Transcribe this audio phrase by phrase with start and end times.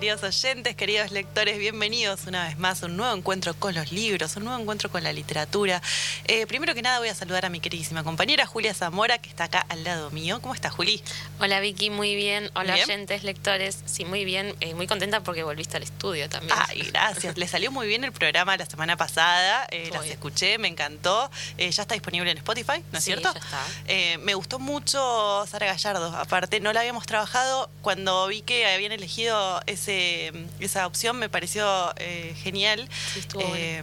[0.00, 1.58] queridos oyentes, queridos lectores.
[1.58, 5.04] Bienvenidos una vez más a un nuevo encuentro con los libros, un nuevo encuentro con
[5.04, 5.82] la literatura.
[6.26, 9.44] Eh, primero que nada voy a saludar a mi queridísima compañera Julia Zamora, que está
[9.44, 10.40] acá al lado mío.
[10.40, 11.02] ¿Cómo estás, Juli?
[11.38, 12.50] Hola, Vicky, muy bien.
[12.54, 12.86] Hola, Bien.
[12.88, 13.80] oyentes, lectores.
[13.84, 14.54] Sí, muy bien.
[14.60, 16.56] Eh, muy contenta porque volviste al estudio también.
[16.68, 17.36] Ay, gracias.
[17.36, 19.66] Le salió muy bien el programa la semana pasada.
[19.70, 20.14] eh, las bien.
[20.14, 21.30] escuché, me encantó.
[21.58, 23.34] Eh, ya está disponible en Spotify, ¿no es Sí, cierto?
[23.34, 24.18] ya está.
[24.24, 26.16] Me gustó mucho Sara Gallardo.
[26.16, 27.68] Aparte, no la habíamos trabajado.
[27.82, 29.89] Cuando vi que habían elegido ese,
[30.60, 32.88] esa opción, me pareció eh, genial.
[33.14, 33.20] Sí,
[33.56, 33.82] Eh,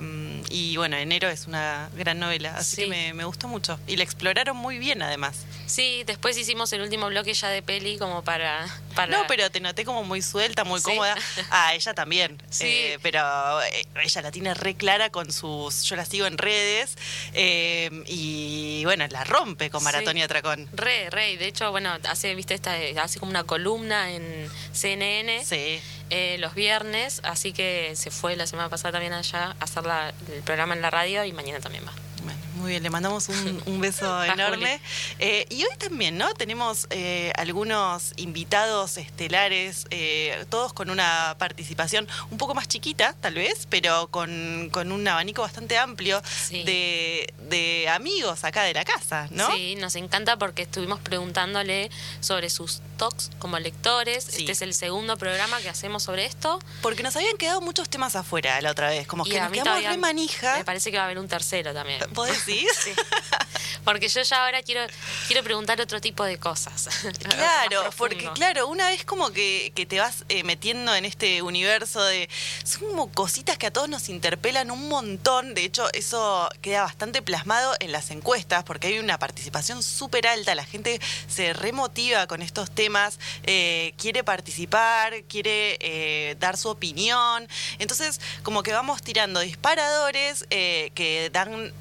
[0.50, 2.82] y bueno, Enero es una gran novela, así Sí.
[2.84, 3.80] que me, me gustó mucho.
[3.88, 5.46] Y la exploraron muy bien, además.
[5.66, 8.66] Sí, después hicimos el último bloque ya de peli como para...
[8.96, 9.12] para...
[9.12, 10.86] No, pero te noté como muy suelta, muy Sí.
[10.86, 11.16] cómoda.
[11.50, 12.42] Ah, ella también.
[12.50, 12.66] Sí.
[12.68, 15.84] Eh, pero eh, ella la tiene re clara con sus.
[15.84, 16.98] Yo la sigo en redes.
[17.34, 19.84] eh, y bueno, la rompe con.
[19.84, 20.68] Maratón y Atracón.
[20.74, 21.38] Re, re.
[21.38, 25.80] De hecho, bueno, hace, viste, esta, hace como una columna en CNN Sí.
[26.10, 30.14] Eh, los viernes, así que se fue la semana pasada también allá a hacer la-
[30.32, 31.94] el programa en la radio y mañana también va.
[32.24, 34.82] Bueno, muy bien, le mandamos un, un beso enorme.
[35.20, 36.34] Eh, y hoy también, ¿no?
[36.34, 43.36] Tenemos eh, algunos invitados estelares, eh, todos con una participación un poco más chiquita, tal
[43.36, 46.64] vez, pero con, con un abanico bastante amplio Sí.
[46.64, 49.52] de, de amigos acá de la casa, ¿no?
[49.52, 54.24] Sí, nos encanta porque estuvimos preguntándole sobre sus talks como lectores.
[54.24, 54.42] Sí.
[54.42, 56.60] Este es el segundo programa que hacemos sobre esto.
[56.82, 59.64] Porque nos habían quedado muchos temas afuera la otra vez, como Y que nos quedamos
[59.64, 60.58] todavía re manija.
[60.58, 62.02] Me parece que va a haber un tercero también.
[62.12, 62.70] ¿Vos decís?
[62.84, 62.92] Sí.
[63.88, 64.86] Porque yo ya ahora quiero,
[65.28, 66.90] quiero preguntar otro tipo de cosas.
[67.38, 72.04] Claro, porque claro, una vez como que, que te vas eh, metiendo en este universo
[72.04, 72.30] de...
[72.64, 75.54] Son como cositas que a todos nos interpelan un montón.
[75.54, 80.54] De hecho, eso queda bastante plasmado en las encuestas porque hay una participación súper alta.
[80.56, 81.00] La gente
[81.30, 87.48] se remotiva con estos temas, eh, quiere participar, quiere eh, dar su opinión.
[87.80, 91.72] Entonces, como que vamos tirando disparadores que dan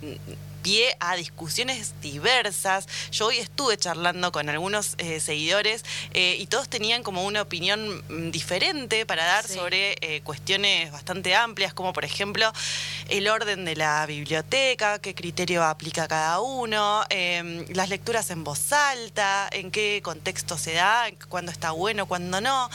[0.66, 2.88] pie a discusiones diversas.
[3.12, 8.02] Yo hoy estuve charlando con algunos eh, seguidores eh, y todos tenían como una opinión
[8.08, 9.54] mm, diferente para dar Sí.
[9.54, 12.52] sobre eh, cuestiones bastante amplias, como por ejemplo
[13.08, 18.72] el orden de la biblioteca, qué criterio aplica cada uno, eh, las lecturas en voz
[18.72, 22.68] alta, en qué contexto se da, cuándo está bueno, cuándo no.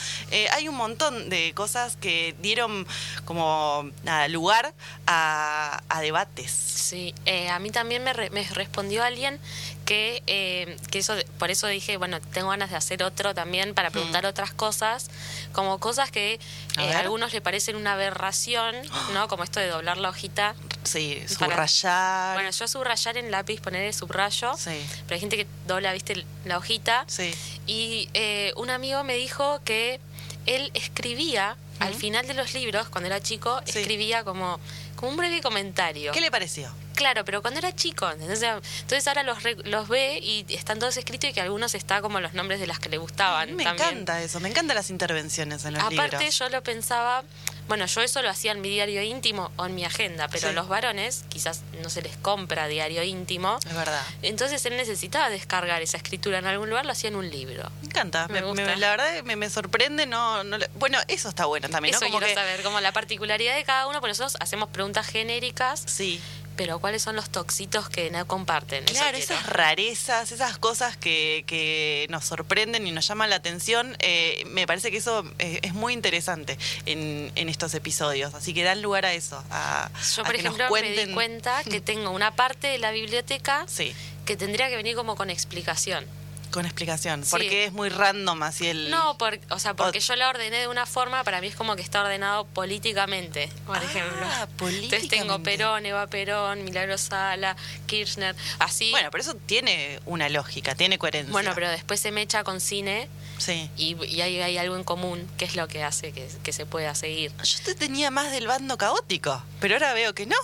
[0.54, 2.88] Hay un montón de cosas que dieron
[3.26, 4.74] como nada, lugar
[5.08, 6.52] a, a debates.
[6.52, 7.14] Sí,
[7.50, 9.40] a mí también me, re- me respondió alguien
[9.86, 13.90] que, eh, que eso, por eso dije, bueno, tengo ganas de hacer otro también para
[13.90, 15.10] preguntar otras cosas,
[15.52, 16.40] como cosas que
[16.78, 18.76] A eh, algunos le parecen una aberración,
[19.14, 19.28] ¿no?
[19.32, 20.56] Como esto de doblar la hojita.
[20.84, 22.34] Sí, Para- subrayar.
[22.36, 24.82] Bueno, yo subrayar en lápiz, poner el subrayo, Sí.
[25.08, 27.06] pero hay gente que dobla, viste, la hojita.
[27.08, 27.34] Sí.
[27.68, 30.00] Y eh, un amigo me dijo que
[30.46, 33.80] él escribía, al final de los libros, cuando era chico, Sí.
[33.80, 34.60] escribía como,
[35.02, 36.14] como un breve comentario.
[36.14, 36.72] ¿Qué le pareció?
[36.96, 40.96] Claro, pero cuando era chico, sea, entonces ahora los, re- los ve y están todos
[40.98, 43.56] escritos y que algunos está como los nombres de las que le gustaban.
[43.56, 43.90] me también.
[43.90, 46.38] encanta eso, me encantan las intervenciones en los Aparte libros.
[46.40, 47.24] yo lo pensaba,
[47.72, 50.54] bueno, yo eso lo hacía en mi diario íntimo o en mi agenda, pero Sí.
[50.54, 53.60] los varones quizás no se les compra diario íntimo.
[53.66, 54.02] Es verdad.
[54.22, 57.64] Entonces él necesitaba descargar esa escritura en algún lugar, lo hacía en un libro.
[57.82, 58.66] Me encanta, Me me- gusta.
[58.66, 62.04] me- la verdad me, me sorprende, no, no le- bueno, eso está bueno también, Eso
[62.04, 62.08] ¿no?
[62.12, 65.82] Como quiero que- saber, como la particularidad de cada uno, porque nosotros hacemos preguntas genéricas,
[65.86, 66.20] Sí,
[66.58, 68.84] pero ¿cuáles son los toxitos que no comparten?
[68.86, 74.44] Claro, esas rarezas, esas cosas que, que nos sorprenden y nos llaman la atención, eh,
[74.48, 79.06] me parece que eso es muy interesante en, en estos episodios, así que dan lugar
[79.06, 81.08] a eso, a, Yo, a por que nos ejemplo, me cuenten.
[81.10, 83.94] di cuenta que tengo una parte de la biblioteca Sí,
[84.26, 86.06] que tendría que venir como con explicación.
[86.52, 87.32] Con explicación, Sí.
[87.32, 88.90] porque es muy random así el...
[88.90, 91.56] No, por, o sea, porque O- yo la ordené de una forma, para mí es
[91.56, 94.26] como que está ordenado políticamente, por Ah, ejemplo.
[94.70, 97.56] Entonces tengo Perón, Eva Perón, Milagro Sala,
[97.88, 98.92] Kirchner, así.
[98.92, 101.32] Bueno, pero eso tiene una lógica, tiene coherencia.
[101.32, 103.08] Bueno, pero después se me echa con cine
[103.38, 103.70] Sí.
[103.78, 106.66] y, y hay, hay algo en común, que es lo que hace que, que se
[106.66, 107.32] pueda seguir.
[107.44, 110.36] Yo te tenía más del bando caótico, pero ahora veo que no.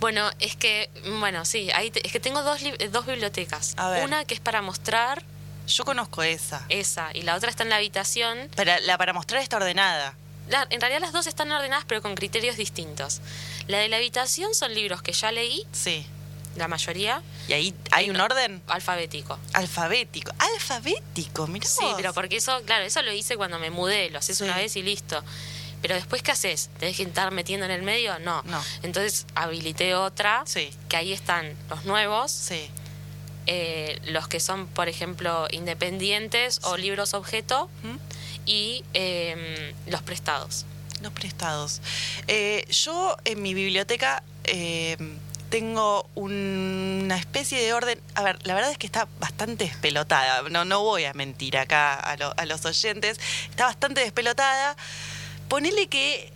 [0.00, 2.60] Bueno, es que, bueno, sí, ahí te- es que tengo dos,
[2.90, 3.74] dos bibliotecas.
[3.78, 4.04] A ver.
[4.04, 5.24] Una que es para mostrar
[5.66, 6.64] Yo conozco esa.
[6.68, 8.48] esa y la otra está en la habitación.
[8.56, 10.14] Para, la para mostrar está ordenada.
[10.48, 13.20] La- en realidad las dos están ordenadas pero con criterios distintos.
[13.66, 16.06] La de la habitación son libros que ya leí, Sí.
[16.56, 19.38] la mayoría, Y ahí hay un orden alfabético.
[19.54, 20.32] alfabético.
[20.38, 24.38] Alfabético, mirá Sí, pero porque eso, claro, eso lo hice cuando me mudé, lo haces
[24.38, 24.44] Sí.
[24.44, 25.22] una vez y listo.
[25.82, 26.70] Pero después, ¿qué haces?
[26.78, 28.18] ¿Tenés que estar metiendo en el medio?
[28.20, 28.42] No.
[28.44, 28.62] No.
[28.82, 30.70] Entonces habilité otra, Sí.
[30.88, 32.70] que ahí están los nuevos, Sí.
[33.46, 37.96] Eh, los que son, por ejemplo, independientes o libros objeto, ¿Mm?
[38.46, 40.66] y em, los prestados.
[41.02, 41.80] Los prestados.
[42.28, 45.18] Eh, yo en mi biblioteca em,
[45.50, 48.00] tengo una especie de orden.
[48.14, 50.48] A ver, la verdad es que está bastante despelotada.
[50.48, 53.20] No, no voy a mentir acá a, a los oyentes.
[53.50, 54.76] Está bastante despelotada.
[55.48, 56.32] Ponele que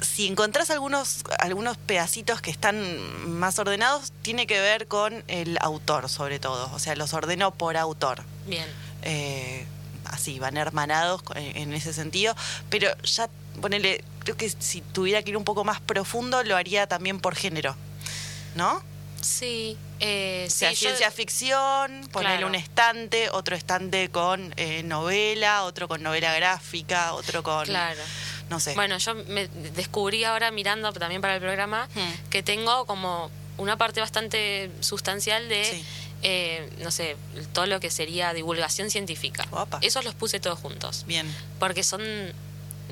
[0.00, 6.08] si encontrás algunos, algunos pedacitos que están más ordenados, tiene que ver con el autor,
[6.08, 6.70] sobre todo.
[6.74, 8.22] O sea, los ordeno por autor.
[8.46, 8.66] Bien.
[9.02, 9.66] Eh,
[10.04, 12.34] así, van hermanados en ese sentido.
[12.70, 13.28] Pero ya,
[13.60, 17.34] ponele, creo que si tuviera que ir un poco más profundo, lo haría también por
[17.34, 17.74] género.
[18.54, 18.82] ¿No?
[19.20, 19.76] Sí.
[20.00, 26.04] Eh, o sea, ciencia ficción, ponerle un estante, otro estante con eh, novela, otro con
[26.04, 27.64] novela gráfica, otro con.
[27.64, 28.00] Claro
[28.50, 28.74] no sé.
[28.74, 32.28] Bueno, yo me descubrí ahora mirando también para el programa hmm.
[32.30, 35.82] que tengo como una parte bastante sustancial de,
[36.22, 37.16] eh, no sé,
[37.52, 39.46] todo lo que sería divulgación científica.
[39.80, 41.04] Esos los puse todos juntos.
[41.06, 41.26] Bien.
[41.58, 42.02] Porque son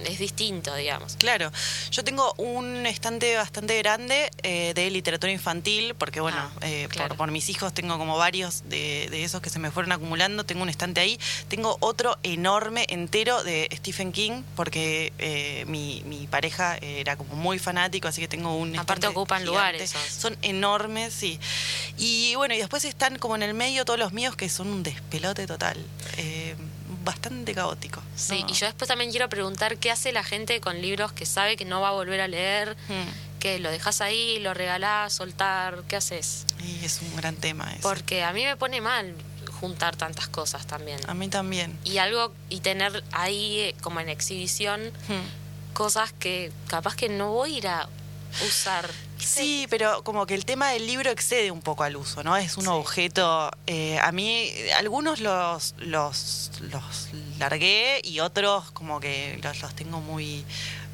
[0.04, 1.16] es distinto, digamos.
[1.16, 1.50] Claro,
[1.90, 7.31] yo tengo un estante bastante grande eh, de literatura infantil, porque bueno, ah, eh, por,
[7.31, 11.00] mis hijos tengo como varios de, esos que se me fueron acumulando, tengo un estante
[11.00, 17.34] ahí, tengo otro enorme, entero de Stephen King, porque eh, mi, mi, pareja era como
[17.37, 18.76] muy fanático, así que tengo un...
[18.78, 19.94] Aparte ocupan lugares.
[20.10, 21.38] Son enormes, sí.
[21.96, 24.82] Y bueno, y después están como en el medio todos los míos que son un
[24.82, 25.78] despelote total
[27.06, 28.02] bastante caótico.
[28.16, 31.56] Sí, y yo después también quiero preguntar qué hace la gente con libros que sabe
[31.56, 33.38] que no va a volver a leer, hmm.
[33.40, 36.44] que lo dejas ahí, lo regalás, soltar, ¿qué haces?
[36.62, 37.82] Y es un gran tema eso.
[37.82, 39.14] Porque a mí me pone mal
[39.60, 40.98] juntar tantas cosas también.
[41.08, 41.78] A mí también.
[41.84, 45.72] Y algo, y tener ahí eh, como en exhibición hmm.
[45.72, 47.88] cosas que capaz que no voy a ir a
[48.46, 48.88] usar.
[49.19, 52.37] Sí, pero como que el tema del libro excede un poco al uso, ¿no?
[52.37, 53.50] Es un objeto.
[53.67, 57.08] Eh, a mí, algunos los, los, los
[57.38, 60.44] largué y otros como que los, los tengo muy,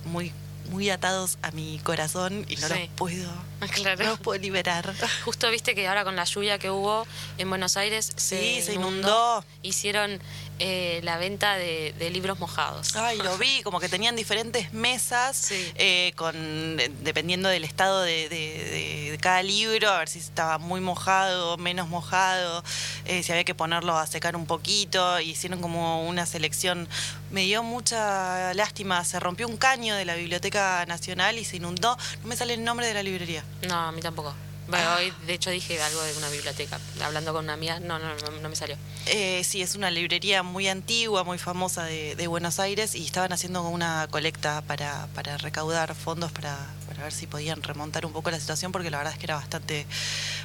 [0.04, 0.32] muy
[0.70, 3.30] muy atados a mi corazón y no los puedo
[3.84, 4.92] no los puedo liberar.
[5.24, 7.06] Justo viste que ahora con la lluvia que hubo
[7.38, 9.44] en Buenos Aires se, inundó.
[9.62, 10.20] Hicieron
[10.64, 12.94] eh, la venta de, libros mojados.
[12.94, 19.42] Ay, lo vi, como que tenían diferentes mesas, eh, con dependiendo del estado de, cada
[19.42, 22.62] libro, a ver si estaba muy mojado, menos mojado,
[23.06, 26.88] eh, si había que ponerlo a secar un poquito, hicieron como una selección.
[27.32, 31.96] Me dio mucha lástima, se rompió un caño de la Biblioteca Nacional y se inundó.
[32.22, 33.42] No me sale el nombre de la librería.
[33.66, 34.32] No, a mí tampoco.
[34.68, 38.48] Hoy de hecho dije algo de una biblioteca, hablando con una amiga, no, no, no,
[38.48, 38.76] me salió.
[39.06, 43.62] Eh, sí, es una librería muy antigua, muy famosa de, Buenos Aires y estaban haciendo
[43.68, 46.56] una colecta para, para recaudar fondos para,
[46.88, 49.34] para, ver si podían remontar un poco la situación porque la verdad es que era
[49.36, 49.86] bastante,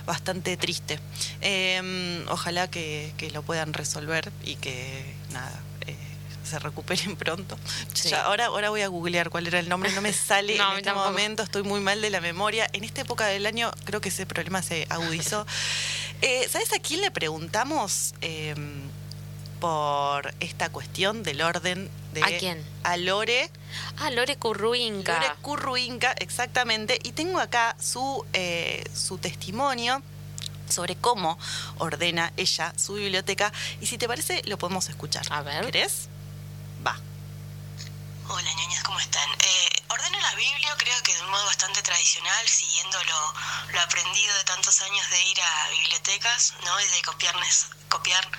[0.05, 0.99] bastante triste.
[1.39, 5.61] Em, ojalá que lo puedan resolver y que nada,
[6.47, 7.57] se recuperen pronto.
[8.23, 11.44] ahora, ahora voy a googlear cuál era el nombre, no me sale en este momento,
[11.44, 12.67] estoy muy mal de la memoria.
[12.73, 15.45] En esta época del año creo que ese problema se agudizó.
[16.24, 18.81] Eh, ¿Sabes a quién le preguntamos em,
[19.60, 22.24] por esta cuestión del orden de...
[22.24, 22.65] ¿A quién?
[22.83, 23.51] A Lore.
[23.98, 25.13] Ah, Lore Curruinca.
[25.13, 27.00] Lore Curruinca, exactamente.
[27.03, 30.01] Y tengo acá su, eh, su testimonio
[30.69, 31.38] sobre cómo
[31.77, 33.51] ordena ella su biblioteca.
[33.81, 35.25] Y si te parece, lo podemos escuchar.
[35.29, 35.65] A ver.
[35.65, 36.10] ¿Querés?
[36.96, 39.29] Hola ñañas, ¿cómo están?
[39.39, 44.44] Eh, ordeno la Biblia creo que de un modo bastante tradicional, siguiendo lo, aprendido de
[44.46, 46.79] tantos años de ir a bibliotecas, ¿no?
[46.79, 48.29] Y de copiarles, copiar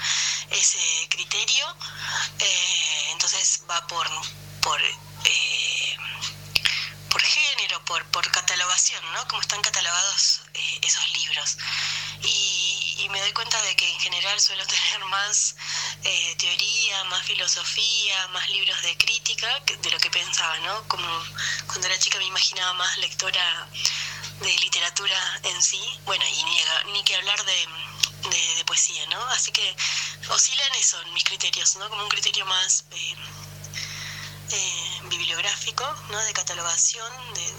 [0.50, 1.76] ese criterio.
[2.38, 4.08] Eh, entonces va por,
[4.62, 5.96] por, eh,
[7.10, 9.28] por género, por, por catalogación, ¿no?
[9.28, 10.40] Como están catalogados
[10.82, 11.58] esos libros.
[12.22, 15.54] Y me doy cuenta de que en general suelo tener más
[16.04, 20.86] eh, teoría, más filosofía, más libros de crítica de lo que pensaba, ¿no?
[20.88, 21.06] Como
[21.66, 23.68] cuando era chica me imaginaba más lectora
[24.40, 27.68] de literatura en sí, bueno, y ni, ni que hablar de,
[28.66, 29.20] poesía, ¿no?
[29.30, 29.76] Así que
[30.28, 31.88] oscilan eso mis criterios, ¿no?
[31.88, 33.14] Como un criterio más eh,
[34.50, 36.18] eh, bibliográfico, ¿no?
[36.24, 37.52] De catalogación, de,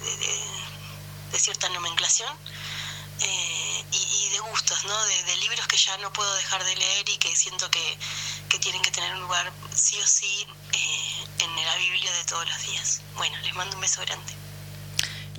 [1.31, 2.37] de cierta nomenclación
[3.21, 5.05] eh, y, de gustos, ¿no?
[5.05, 7.97] De, libros que ya no puedo dejar de leer y que siento que,
[8.59, 12.61] tienen que tener un lugar sí o sí eh, en la Biblia de todos los
[12.67, 13.01] días.
[13.15, 14.38] Bueno, les mando un beso grande.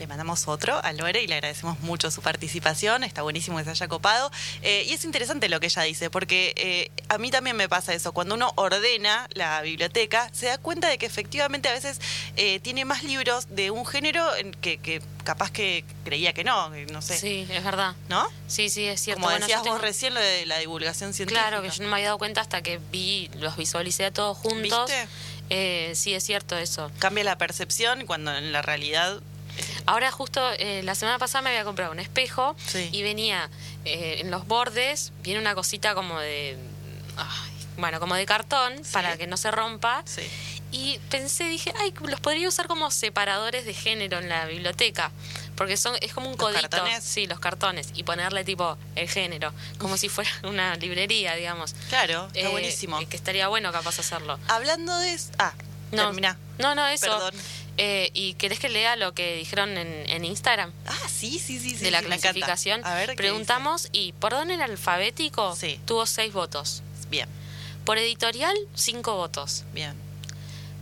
[0.01, 3.05] Le mandamos otro a Lore y le agradecemos mucho su participación.
[3.05, 4.31] Está buenísimo que se haya copado.
[4.63, 7.93] Eh, y es interesante lo que ella dice, porque eh, a mí también me pasa
[7.93, 8.13] eso.
[8.13, 12.01] Cuando uno ordena la biblioteca, se da cuenta de que efectivamente a veces
[12.37, 14.27] eh, tiene más libros de un género
[14.63, 17.19] que, que, capaz que creía que no, no sé.
[17.19, 17.95] Sí, es verdad.
[18.09, 18.27] ¿No?
[18.49, 19.23] Sí, sí, es cierto.
[19.23, 21.47] Como decías vos recién lo de la divulgación científica.
[21.47, 24.39] Claro, que yo no me había dado cuenta hasta que vi, los visualicé a todos
[24.39, 24.91] juntos.
[25.51, 26.91] Eh, sí, es cierto eso.
[27.01, 29.21] Cambia la percepción cuando en la realidad
[29.91, 32.55] Ahora justo eh, la semana pasada me había comprado un espejo
[32.93, 33.51] y venía
[33.85, 36.57] eh, en los bordes, viene una cosita como de...
[37.77, 40.05] bueno, como de cartón para que no se rompa.
[40.71, 45.11] Y pensé, dije, ay, los podría usar como separadores de género en la biblioteca.
[45.57, 46.61] Porque son, es como un codito.
[46.71, 47.03] Cartones?
[47.03, 47.89] Sí, los cartones.
[47.97, 49.53] Y ponerle tipo el género.
[49.79, 51.75] Como si fuera una librería, digamos.
[51.89, 52.97] Claro, está eh, buenísimo.
[53.09, 54.39] Que estaría bueno capaz hacerlo.
[54.47, 55.19] Hablando de.
[55.41, 55.53] Ah,
[55.91, 56.13] no.
[56.59, 57.07] No, no, eso.
[57.07, 57.35] Perdón.
[57.83, 60.71] Eh, ¿Y querés que lea lo que dijeron en, Instagram?
[60.87, 61.77] Ah, sí, sí, sí.
[61.77, 62.85] De la clasificación.
[62.85, 65.57] A ver, Preguntamos y por orden alfabético
[65.87, 66.83] tuvo seis votos.
[67.09, 67.27] Bien.
[67.87, 69.65] Por editorial, cinco votos.
[69.73, 69.95] Bien.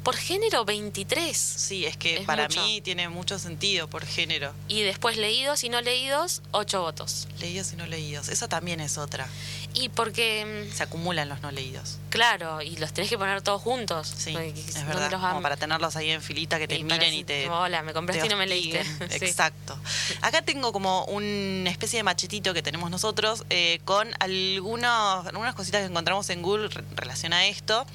[0.02, 1.37] Por género, 23.
[1.37, 4.52] Sí, es que para mí tiene mucho sentido por género.
[4.67, 7.28] Y después leídos y no leídos, 8 votos.
[7.38, 8.28] Leídos y no leídos.
[8.28, 9.28] Eso también es otra.
[9.75, 10.67] Y porque...
[10.69, 11.99] Mm, Se acumulan los no leídos.
[12.11, 14.13] Claro, y los tenés que poner todos juntos.
[14.17, 15.11] Sí, es verdad.
[15.11, 17.49] Como para tenerlos ahí en filita, que te miren y te...
[17.49, 18.81] Hola, me compraste y no me leíste.
[19.11, 19.79] Exacto.
[20.23, 25.83] Acá tengo como una especie de machetito que tenemos nosotros eh, con algunos, algunas cositas
[25.83, 27.87] que encontramos en Google relacionadas a esto.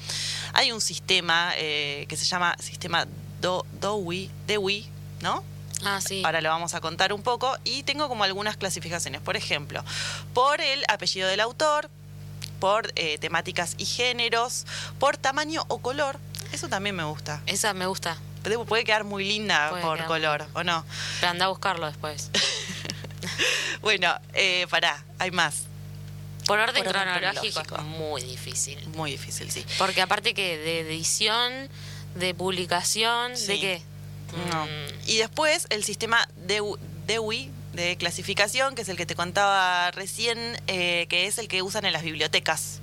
[0.52, 3.06] Hay un sistema eh, que se llama sistema
[3.40, 4.88] Do, Dewey, Dewey,
[5.20, 5.42] ¿no?
[5.84, 6.22] Ah, sí.
[6.24, 7.56] Ahora lo vamos a contar un poco.
[7.64, 9.20] Y tengo como algunas clasificaciones.
[9.20, 9.84] Por ejemplo,
[10.32, 11.90] por el apellido del autor,
[12.60, 14.66] por eh, temáticas y géneros,
[14.98, 16.18] por tamaño o color.
[16.52, 17.42] Eso también me gusta.
[17.46, 18.16] Esa me gusta.
[18.68, 20.84] Puede quedar muy linda por color, ¿o no?
[21.20, 22.30] Pero anda a buscarlo después.
[23.80, 25.64] bueno, eh, pará, hay más.
[26.46, 28.86] Por orden, cronológico, es muy difícil.
[28.88, 29.64] Muy difícil, sí.
[29.78, 31.70] Porque aparte que de edición,
[32.16, 33.82] de publicación, ¿de qué?
[34.50, 34.66] No.
[34.66, 34.68] Mm.
[35.06, 40.38] Y después el sistema DEWI, de clasificación, que es el que te contaba recién,
[40.68, 42.80] eh, que es el que usan en las bibliotecas.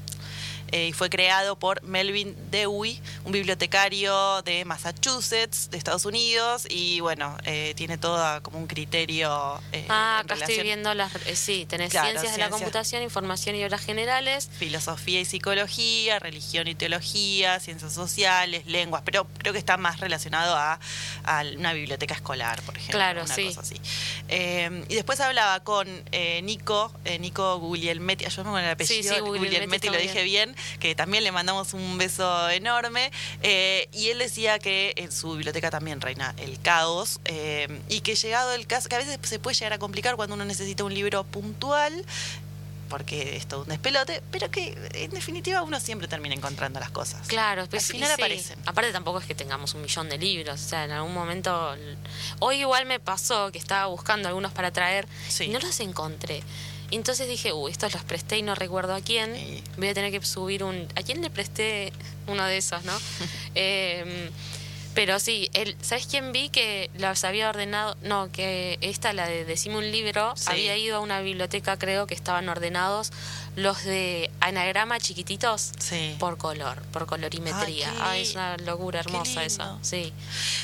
[0.71, 7.01] Eh, y fue creado por Melvin Dewey, un bibliotecario de Massachusetts, de Estados Unidos, y
[7.01, 9.61] bueno, eh, tiene todo como un criterio.
[9.73, 11.11] Eh, ah, acá estoy viendo las.
[11.33, 14.49] sí, tenés ciencias de la computación, información y obras generales.
[14.57, 20.55] Filosofía y psicología, religión y teología, ciencias sociales, lenguas, pero creo que está más relacionado
[20.55, 20.79] a,
[21.57, 22.97] una biblioteca escolar, por ejemplo.
[22.97, 23.75] Claro, una Cosa así.
[24.29, 25.87] y después hablaba con
[26.43, 31.31] Nico, Nico Guglielmetti, ayúdame con el apellido, sí, Guglielmetti, lo dije bien que también le
[31.31, 33.11] mandamos un beso enorme.
[33.43, 38.15] Eh, y él decía que en su biblioteca también reina el caos eh, y que
[38.15, 40.93] llegado el caso, que a veces se puede llegar a complicar cuando uno necesita un
[40.93, 42.05] libro puntual
[42.91, 47.25] porque es todo un despelote, pero que en definitiva uno siempre termina encontrando las cosas.
[47.25, 48.59] Claro, pues, al final aparecen.
[48.65, 51.73] Aparte tampoco es que tengamos un millón de libros, o sea, en algún momento...
[52.39, 55.07] Hoy igual me pasó que estaba buscando algunos para traer
[55.39, 56.43] y no los encontré.
[56.91, 59.33] Y entonces dije, uy, estos los presté y no recuerdo a quién.
[59.77, 60.87] Voy a tener que subir un...
[60.95, 61.93] ¿A quién le presté
[62.27, 62.93] uno de esos, no?
[63.55, 64.29] eh,
[64.93, 67.95] pero sí, él, ¿sabes quién vi que los había ordenado?
[68.03, 72.13] No, que esta, la de Decime un libro, había ido a una biblioteca, creo que
[72.13, 73.11] estaban ordenados
[73.55, 75.71] los de anagrama chiquititos
[76.19, 77.93] por color, por colorimetría.
[77.99, 79.79] Ay, es una locura hermosa eso.
[79.81, 80.13] Sí.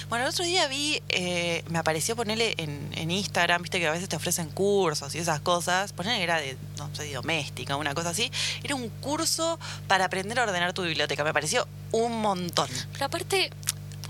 [0.09, 3.91] Bueno, el otro día vi, eh, me apareció ponerle en, en, Instagram, viste que a
[3.91, 5.91] veces te ofrecen cursos y esas cosas.
[5.91, 8.31] Ponerle que era de, no sé, doméstica, una cosa así.
[8.63, 11.23] Era un curso para aprender a ordenar tu biblioteca.
[11.25, 12.69] Me pareció un montón.
[12.93, 13.51] Pero aparte,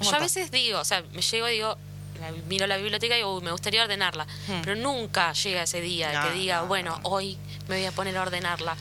[0.02, 1.78] yo a veces digo, o sea, me llego y digo,
[2.48, 4.26] miro la biblioteca y digo, me gustaría ordenarla.
[4.48, 4.62] Hmm.
[4.64, 7.38] Pero nunca llega ese día que diga, bueno, hoy
[7.68, 8.76] me voy a poner a ordenarla.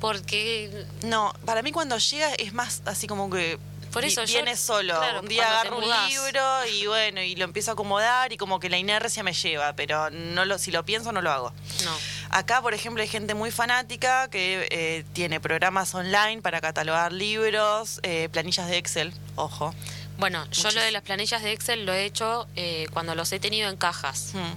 [0.00, 0.84] Porque.
[1.04, 3.58] No, para mí cuando llega es más así como que.
[3.92, 4.98] Por eso viene solo.
[5.20, 8.70] un día agarro un libro y bueno, y lo empiezo a acomodar y como que
[8.70, 11.52] la inercia me lleva, pero no lo, si lo pienso no lo hago.
[11.84, 11.94] No.
[12.30, 18.00] Acá, por ejemplo, hay gente muy fanática que eh, tiene programas online para catalogar libros,
[18.02, 19.74] eh, planillas de Excel, ojo.
[20.18, 23.40] Bueno, yo lo de las planillas de Excel lo he hecho eh, cuando los he
[23.40, 24.32] tenido en cajas.
[24.34, 24.54] Hmm.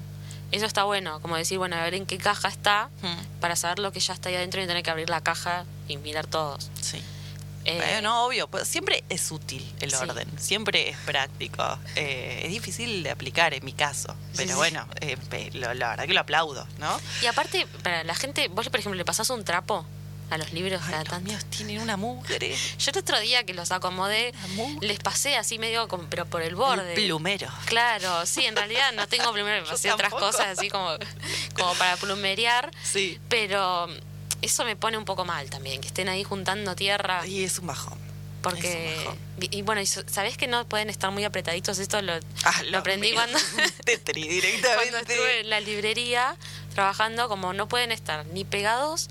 [0.51, 3.39] Eso está bueno, como decir, bueno, a ver en qué caja está, hmm.
[3.39, 5.97] para saber lo que ya está ahí adentro y tener que abrir la caja y
[5.97, 6.69] mirar todos.
[6.81, 7.01] Sí.
[7.65, 11.79] Eh, no, obvio, pues siempre es útil el orden, siempre es práctico.
[11.95, 14.87] Eh, es difícil de aplicar en mi caso, pero bueno,
[15.53, 17.01] la verdad que lo aplaudo, ¿no?
[17.23, 19.83] Y aparte, para la gente, vos por ejemplo le pasás un trapo
[20.29, 22.55] a los libros Ay, los míos tienen una mugre.
[22.79, 24.33] Yo el otro día que los acomodé,
[24.81, 26.93] les pasé así medio, como, pero por el borde.
[26.95, 27.49] plumero.
[27.65, 30.89] Claro, sí, en realidad no tengo plumero, me pasé otras cosas así como,
[31.55, 32.71] como para plumerear.
[32.83, 33.19] Sí.
[33.29, 33.87] Pero
[34.41, 37.25] eso me pone un poco mal también, que estén ahí juntando tierra.
[37.27, 38.05] Y es un bajón.
[38.41, 38.95] Porque,
[39.39, 41.79] y, bueno, ¿sabés que no pueden estar muy apretaditos?
[41.79, 43.39] Esto lo, ah, lo aprendí cuando,
[44.05, 44.61] directamente.
[44.75, 46.37] cuando estuve en la librería
[46.75, 49.09] trabajando, como no pueden estar ni pegados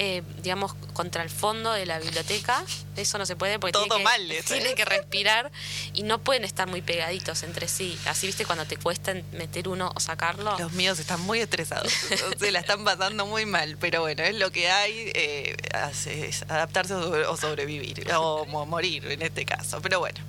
[0.00, 2.62] eh, digamos, contra el fondo de la biblioteca.
[2.94, 5.50] Eso no se puede porque Todo tiene, que, mal, tiene que respirar
[5.92, 7.98] y no pueden estar muy pegaditos entre sí.
[8.06, 10.56] Así, viste, cuando te cuesta meter uno o sacarlo.
[10.56, 11.92] Los míos están muy estresados,
[12.38, 15.56] se la están pasando muy mal, pero bueno, es lo que hay, eh,
[16.06, 19.82] es adaptarse o sobrevivir, o morir en este caso.
[19.82, 20.20] Pero bueno,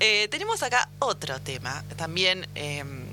[0.00, 2.46] eh, tenemos acá otro tema también.
[2.54, 3.06] Em,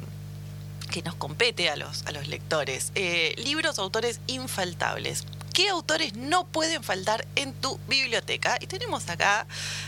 [0.92, 2.92] que nos compete a los, a los lectores.
[2.96, 5.24] Eh, libros, autores infaltables.
[5.54, 8.58] ¿Qué autores no pueden faltar en tu biblioteca?
[8.62, 9.46] Y tenemos acá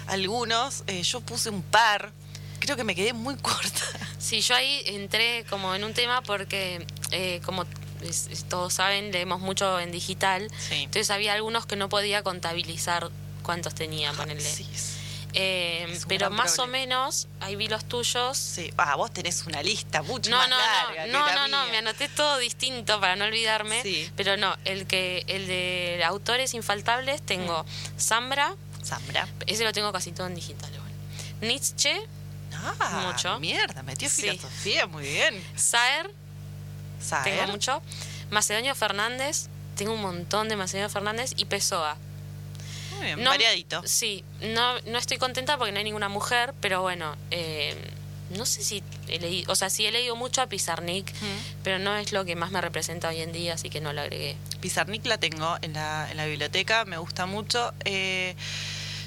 [0.08, 2.12] algunos, eh, yo puse un par,
[2.60, 3.86] creo que me quedé muy corta.
[4.20, 7.66] Sí, yo ahí entré como en un tema porque, eh, como
[8.50, 13.10] todos saben, leemos mucho en digital, entonces había algunos que no podía contabilizar
[13.44, 14.44] cuántos tenía, ponerle.
[14.44, 14.68] Sí,
[15.34, 18.38] eh, pero más o menos, ahí vi los tuyos.
[18.38, 21.08] Sí, ah, vos tenés una lista mucho más larga.
[21.08, 23.82] No, no, no, no, me anoté todo distinto para no olvidarme.
[24.16, 28.00] Pero no, el que el de autores infaltables tengo mm.
[28.00, 28.56] Zambra.
[28.84, 29.28] Zambra.
[29.48, 30.70] Ese lo tengo casi todo en digital.
[31.42, 32.00] Nietzsche.
[32.54, 33.40] Ah, mucho.
[33.40, 35.44] Mierda, metió filosofía, muy bien.
[35.56, 36.12] Saer.
[37.02, 37.24] Saer.
[37.24, 37.82] Tengo mucho.
[38.30, 39.48] Macedonio Fernández.
[39.76, 41.98] Tengo un montón de Macedonio Fernández y Pessoa
[43.18, 43.82] no, variadito.
[43.86, 47.76] Sí, no, no estoy contenta porque no hay ninguna mujer, pero bueno, eh,
[48.32, 51.12] no sé si he leído, o sea, sí he leído mucho a Pizarnik,
[51.64, 54.02] pero no es lo que más me representa hoy en día, así que no lo
[54.02, 54.36] agregué.
[54.62, 57.74] Pizarnik la tengo en la, en la biblioteca, me gusta mucho.
[57.86, 58.36] Eh,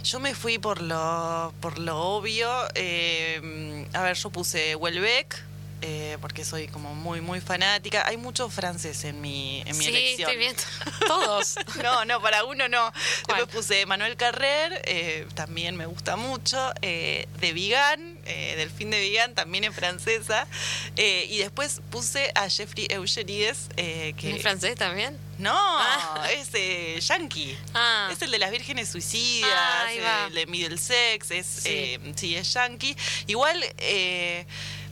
[0.05, 2.49] yo me fui por lo, por lo obvio.
[2.75, 5.43] Eh, a ver, yo puse Welbeck,
[5.89, 8.09] eh, porque soy como muy, muy fanática.
[8.09, 10.31] Hay muchos franceses en mi, en mi sí, elección.
[10.31, 10.63] estoy viendo.
[11.07, 11.55] Todos.
[11.81, 12.93] no, no, para uno no.
[13.29, 16.73] Después puse Manuel Carrer, eh, también me gusta mucho.
[16.83, 20.49] Eh, de Vigan, del fin de Vigan, también es francesa.
[20.97, 23.69] y después puse a Jeffrey Eugenides.
[23.77, 25.17] que, ¿Es francés también?
[25.39, 26.27] No, ah.
[26.33, 27.57] es yankee.
[27.75, 28.09] Ah.
[28.11, 31.97] Es el de las vírgenes suicidas, ah, el de Middlesex, es, sí.
[32.17, 32.97] sí, es yankee.
[33.29, 33.63] Igual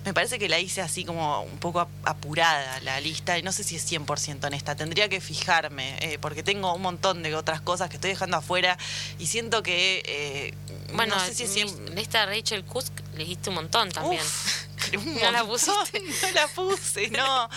[0.05, 3.65] me parece que la hice así como un poco apurada la lista y no sé
[3.65, 4.75] si es 100% honesta.
[4.75, 8.77] Tendría que fijarme eh, porque tengo un montón de otras cosas que estoy dejando afuera
[9.19, 10.03] y siento que...
[10.07, 10.55] Eh,
[10.95, 14.23] bueno, no sé si es lista Rachel Kusk leíste un montón también.
[15.23, 16.03] no la pusiste.
[16.23, 17.49] No la puse, no.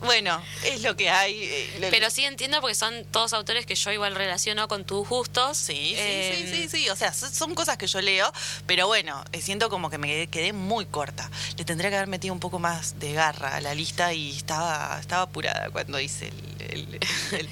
[0.00, 1.42] Bueno, es lo que hay.
[1.42, 5.56] Eh, Pero sí entiendo porque son todos autores que yo igual relaciono con tus gustos.
[5.56, 6.88] Sí, sí, sí, em, sí, sí.
[6.90, 8.32] O sea, son cosas que yo leo,
[8.66, 11.30] pero bueno, eh, siento como que me quedé muy corta.
[11.56, 14.98] Le tendría que haber metido un poco más de garra a la lista y estaba,
[15.00, 17.00] estaba apurada cuando hice el,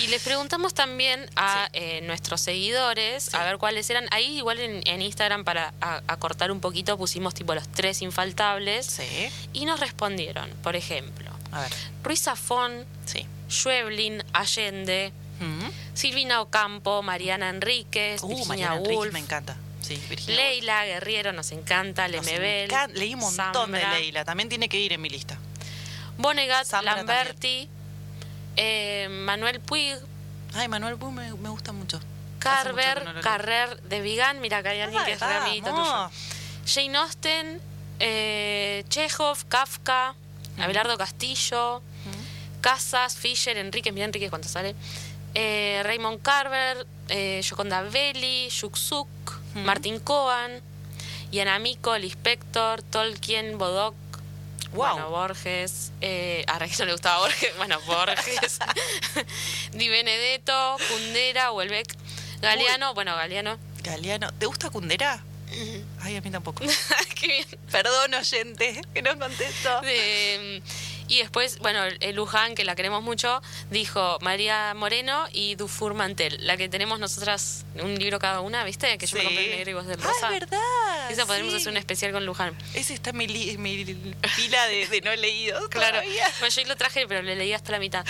[0.00, 4.06] Y les preguntamos también a eh, nuestros seguidores a ver cuáles eran.
[4.10, 5.74] Ahí igual en, Instagram para
[6.06, 8.86] acortar un poquito pusimos tipo los tres infaltables.
[8.86, 9.28] Sí.
[9.52, 11.72] Y nos respondieron, por ejemplo, a ver.
[12.02, 13.26] Ruiz Zafón, sí.
[13.48, 15.12] Schweblin, Allende,
[15.94, 19.12] Silvina Ocampo, Mariana Enríquez, uh, Virginia Woolf.
[19.12, 19.56] me encanta.
[19.80, 22.72] Sí, Leila Guerriero nos encanta, Lemebel.
[22.94, 25.38] Leí un montón de Leila, también tiene que ir en mi lista.
[26.16, 27.68] Bonegat, Lamberti,
[28.56, 29.96] eh, Manuel Puig.
[30.54, 32.00] Ay, Manuel Puig me, gusta mucho.
[32.38, 36.10] Carver, Carrer de Vigan, mira acá hay alguien que es tuyo.
[36.66, 37.60] Jane Austen,
[38.00, 40.14] eh, Chekhov, Kafka,
[40.58, 41.82] Abelardo Castillo,
[42.60, 44.74] Casas, Fisher, Enrique, mira Enrique cuánto sale.
[45.34, 49.08] Eh, Raymond Carver, eh, Yoconda Belli, Yuxuk,
[49.54, 50.62] Martin Cohen,
[51.32, 53.94] Yanamico, Lispector, Tolkien, Bodoc,
[54.72, 58.58] bueno, Borges, eh, a Regis no le gustaba Borges, bueno, Borges,
[59.72, 61.94] Di Benedetto, Cundera, Huelbeck,
[62.40, 63.58] Galeano, bueno, Galeano.
[63.82, 65.22] Galeano, ¿te gusta Cundera?
[66.04, 66.62] Ay, a mí tampoco.
[67.18, 67.46] Qué bien.
[67.72, 69.80] Perdón, oyente, que no contesto.
[71.08, 73.40] y después, bueno, el Luján, que la queremos mucho,
[73.70, 78.98] dijo María Moreno y Dufour Mantel, la que tenemos nosotras, un libro cada una, ¿viste?
[78.98, 80.28] Que yo me compré negro y vos del rosa.
[80.28, 81.10] Ah, verdad.
[81.10, 82.54] Esa podremos hacer un especial con Luján.
[82.74, 83.84] Ese está en mi, mi
[84.36, 85.68] pila de, no leídos.
[85.70, 86.00] claro.
[86.40, 88.04] Bueno, yo lo traje, pero le leí hasta la mitad.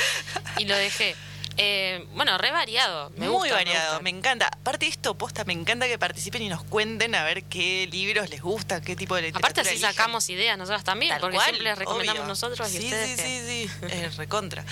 [0.59, 1.14] Y lo dejé.
[1.56, 3.10] Eh, bueno, re variado.
[3.16, 4.48] Me Muy variado, me, encanta.
[4.48, 8.28] Aparte de esto, posta, me encanta que participen y nos cuenten a ver qué libros
[8.30, 9.50] les gustan, qué tipo de literatura.
[9.50, 13.20] Aparte así sacamos ideas nosotras también, porque siempre les recomendamos nosotros y sí, ustedes.
[13.20, 14.64] Sí, sí, sí, recontra.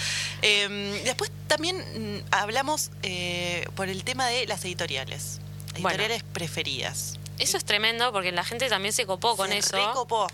[0.43, 5.41] Em, después también mm, hablamos eh, por el tema de las editoriales.
[5.75, 7.19] Editoriales preferidas.
[7.39, 9.77] Eso es tremendo porque la gente también se copó con eso.
[9.77, 10.27] Se copó.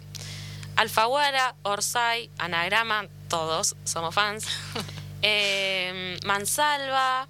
[0.76, 4.46] Alfaguara, Orsay, Anagrama, todos somos fans.
[5.22, 7.28] Eh, Mansalva,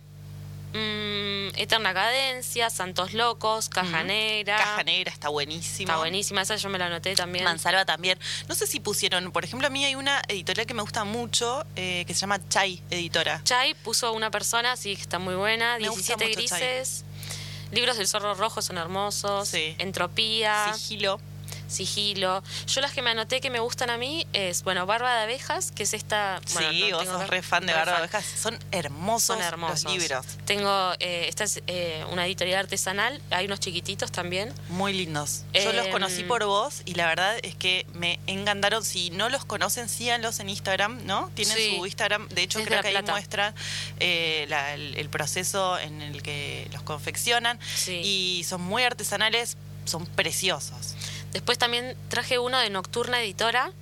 [0.72, 4.59] Mm, Eterna Cadencia, Santos Locos, Caja Negra.
[4.59, 5.92] Caja Negra está buenísima.
[5.92, 7.44] Está buenísima, esa yo me la anoté también.
[7.44, 8.18] Mansalva también.
[8.48, 11.64] No sé si pusieron, por ejemplo, a mí hay una editorial que me gusta mucho
[11.77, 13.40] eh, que se llama Chai Editora.
[13.44, 15.79] Chai puso una persona, sí, que está muy buena.
[15.79, 17.05] 17 grises.
[17.72, 19.48] Libros del Zorro Rojo son hermosos.
[19.48, 19.74] Sí.
[19.79, 20.72] Entropía.
[20.74, 21.18] Sigilo
[21.68, 22.42] sigilo.
[22.66, 25.72] Yo las que me anoté que me gustan a mí es, bueno, Barba de Abejas,
[25.72, 26.40] que es esta...
[26.44, 28.24] sí, vos sos re fan de Barba de Abejas.
[28.24, 29.85] Son hermosos, Son hermosos.
[29.85, 30.26] los libros.
[30.44, 34.52] Tengo, eh, esta es eh, una editorial artesanal, hay unos chiquititos también.
[34.68, 35.44] Muy lindos.
[35.54, 38.85] Yo los conocí em, por vos y la verdad es que me encantaron.
[38.85, 41.31] Si no los conocen, síganlos en Instagram, ¿no?
[41.35, 43.54] Tienen su Instagram, de hecho creo que ahí muestran
[44.00, 44.46] eh,
[44.96, 50.94] el, proceso en el que los confeccionan y son muy artesanales, son preciosos.
[51.33, 53.73] Después también traje uno de Nocturna Editora,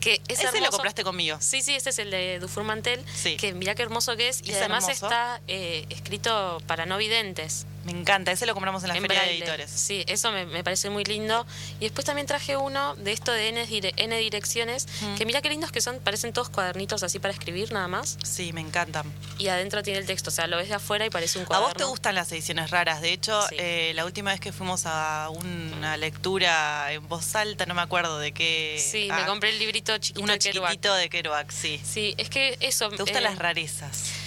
[0.00, 1.38] que es ese lo compraste conmigo.
[1.40, 3.02] Sí, sí, este es el de Dufour Mantel,
[3.38, 7.66] que mira qué hermoso que es, y además está eh, escrito para no videntes.
[7.84, 9.70] Me encanta, ese lo compramos en la feria de editores.
[9.70, 11.46] Sí, eso me, parece muy lindo.
[11.80, 14.86] Y después también traje uno de esto de N, N direcciones,
[15.18, 18.18] que mira qué lindos que son, parecen todos cuadernitos así para escribir nada más.
[18.22, 19.12] Sí, me encantan.
[19.38, 21.68] Y adentro tiene el texto, o sea, lo ves de afuera y parece un cuaderno.
[21.68, 24.84] A vos te gustan las ediciones raras, de hecho, eh, la última vez que fuimos
[24.86, 28.82] a una lectura en voz alta, no me acuerdo de qué...
[28.84, 31.80] Sí, me ah, compré el librito chiquito uno de chiquitito de Kerouac, sí.
[31.84, 32.88] Sí, es que eso...
[32.88, 34.23] ¿Te gustan eh, las rarezas?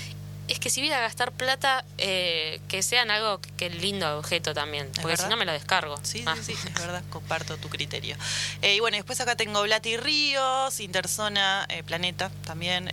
[0.48, 4.90] Es que si voy a gastar plata, eh, que sean algo que lindo objeto también,
[5.02, 5.98] porque si no me lo descargo.
[6.04, 6.36] Sí, sí, ah.
[6.42, 8.16] sí, es verdad, comparto tu criterio.
[8.62, 12.90] Eh, y bueno, después acá tengo Blati Ríos, Interzona, eh, Planeta también,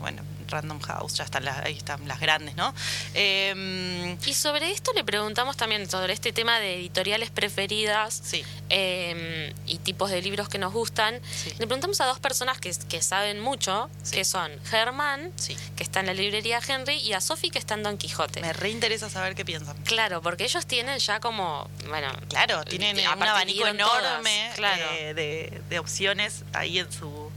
[0.00, 2.74] bueno, Random House, ya están las, ahí están las grandes, ¿no?
[3.14, 8.22] Em, y sobre esto le preguntamos también, sobre este tema de editoriales preferidas
[8.68, 11.20] em, y tipos de libros que nos gustan.
[11.58, 15.32] Le preguntamos a dos personas que, que saben mucho, que son Germán,
[15.76, 18.40] que está en la librería Henry, y a Sofi, que está en Don Quijote.
[18.40, 19.76] Me reinteresa saber qué piensan.
[19.84, 22.12] Claro, porque ellos tienen ya como, bueno...
[22.28, 27.27] Claro, tienen un abanico enorme eh, de, de opciones ahí en su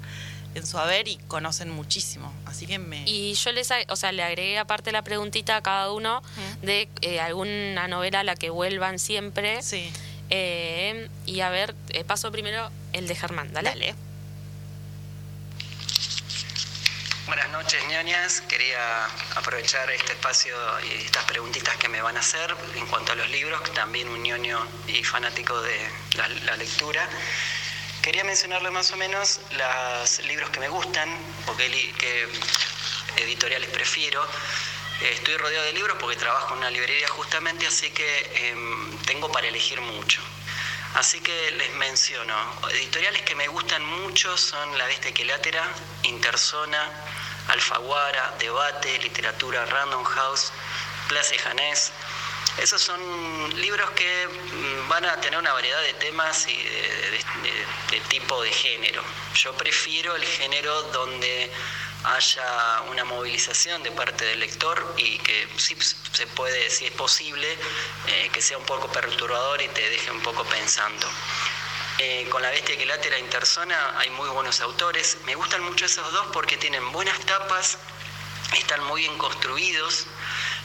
[0.55, 2.33] en su haber y conocen muchísimo.
[2.45, 3.03] Así que me.
[3.05, 6.21] Y yo les, o sea, le agregué aparte la preguntita a cada uno
[6.61, 9.61] de eh, alguna novela a la que vuelvan siempre.
[9.63, 9.91] Sí.
[10.29, 13.69] Eh, y a ver, eh, paso primero el de Germán, dale.
[13.69, 13.95] Dale.
[17.27, 18.41] Buenas noches, ñoñas.
[18.41, 23.15] Quería aprovechar este espacio y estas preguntitas que me van a hacer en cuanto a
[23.15, 25.77] los libros, que también un ñoño y fanático de
[26.45, 27.07] la lectura.
[28.01, 31.07] Quería mencionarle más o menos los libros que me gustan
[31.45, 32.27] o que,
[33.17, 34.27] editoriales prefiero.
[35.01, 39.47] Estoy rodeado de libros porque trabajo en una librería justamente, así que em, tengo para
[39.47, 40.19] elegir mucho.
[40.95, 42.33] Así que les menciono,
[42.71, 45.63] editoriales que me gustan mucho son La Bestia Equilátera,
[46.01, 46.89] Interzona,
[47.49, 50.51] Alfaguara, Debate, Literatura, Random House,
[51.07, 51.91] Place Janés,
[52.57, 52.99] esos son
[53.61, 59.03] libros que mm, van a tener una variedad de temas y de, tipo de género.
[59.35, 61.51] Yo prefiero el género donde
[62.03, 65.77] haya una movilización de parte del lector y que si
[66.11, 67.47] se puede, si es posible,
[68.07, 71.07] eh, que sea un poco perturbador y te deje un poco pensando.
[71.99, 75.17] Eh, con La Bestia que late la interzona hay muy buenos autores.
[75.25, 77.77] Me gustan mucho esos dos porque tienen buenas tapas,
[78.57, 80.07] están muy bien construidos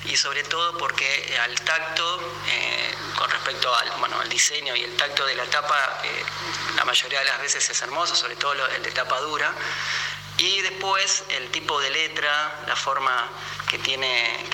[0.07, 4.97] y sobre todo porque al tacto, eh, con respecto al, bueno, al diseño y el
[4.97, 6.25] tacto de la tapa, eh,
[6.77, 9.53] la mayoría de las veces es hermoso, sobre todo el de tapa dura.
[10.39, 13.29] Y después el tipo de letra, la forma
[13.71, 14.45] que tiene,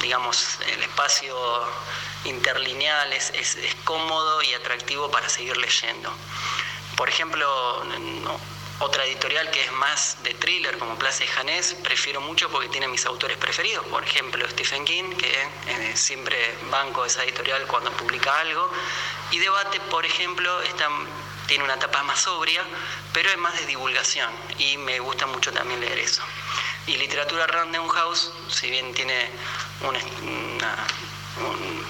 [0.00, 1.36] digamos, el espacio
[2.24, 6.12] interlineal es, es, es, cómodo y atractivo para seguir leyendo.
[6.96, 8.40] Por ejemplo, no,
[8.80, 13.04] otra editorial que es más de thriller como Place Janés, prefiero mucho porque tiene mis
[13.06, 18.70] autores preferidos, por ejemplo Stephen King, que eh, siempre banco esa editorial cuando publica algo,
[19.30, 20.50] y Debate, por ejemplo,
[21.46, 22.62] tiene una tapa más sobria,
[23.12, 24.30] pero es más de divulgación.
[24.58, 26.22] Y me gusta mucho también leer eso.
[26.86, 29.30] Y literatura Random House, si bien tiene
[29.82, 29.98] una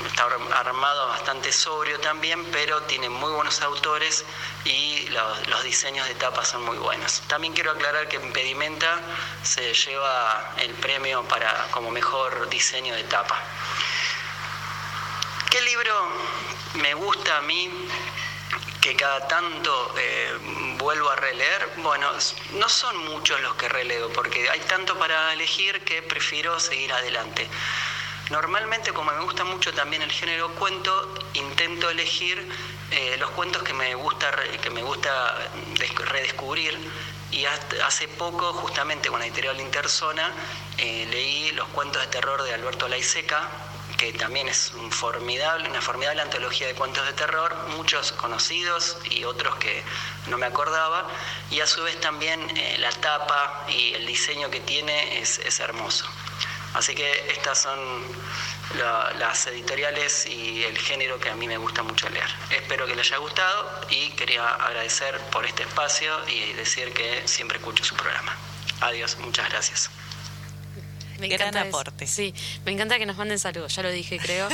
[0.06, 0.24] está
[0.58, 4.24] armado bastante sobrio también, pero tiene muy buenos autores
[4.64, 7.22] y los, diseños de tapa son muy buenos.
[7.26, 9.00] También quiero aclarar que Impedimenta
[9.42, 13.38] se lleva el premio para como mejor diseño de tapa.
[15.50, 15.94] ¿Qué libro
[16.74, 17.70] me gusta a mí
[18.80, 20.38] que cada tanto eh,
[20.78, 21.70] vuelvo a releer?
[21.76, 22.11] Bueno,
[22.52, 27.48] no son muchos los que releo porque hay tanto para elegir que prefiero seguir adelante.
[28.30, 32.46] Normalmente, como me gusta mucho también el género cuento, intento elegir
[32.90, 34.30] eh, los cuentos que me gusta,
[34.62, 35.10] que me gusta
[36.10, 36.76] redescubrir
[37.30, 40.32] Y hace poco, justamente con la editorial Interzona,
[40.78, 43.48] eh, leí los cuentos de terror de Alberto Laiseca,
[43.98, 49.56] que también es formidable, una formidable antología de cuentos de terror, muchos conocidos y otros
[49.56, 49.82] que
[50.28, 51.06] no me acordaba,
[51.50, 56.06] y a su vez también eh, la tapa y el diseño que tiene es hermoso.
[56.74, 57.78] Así que estas son
[59.18, 62.28] las editoriales y el género que a mí me gusta mucho leer.
[62.50, 67.59] Espero que les haya gustado y quería agradecer por este espacio y decir que siempre
[67.59, 68.37] escucho su programa.
[68.81, 69.90] Adiós, muchas gracias.
[71.18, 72.07] Me Gran aporte.
[72.07, 72.33] Sí,
[72.64, 74.48] me encanta que nos manden saludos, ya lo dije, creo.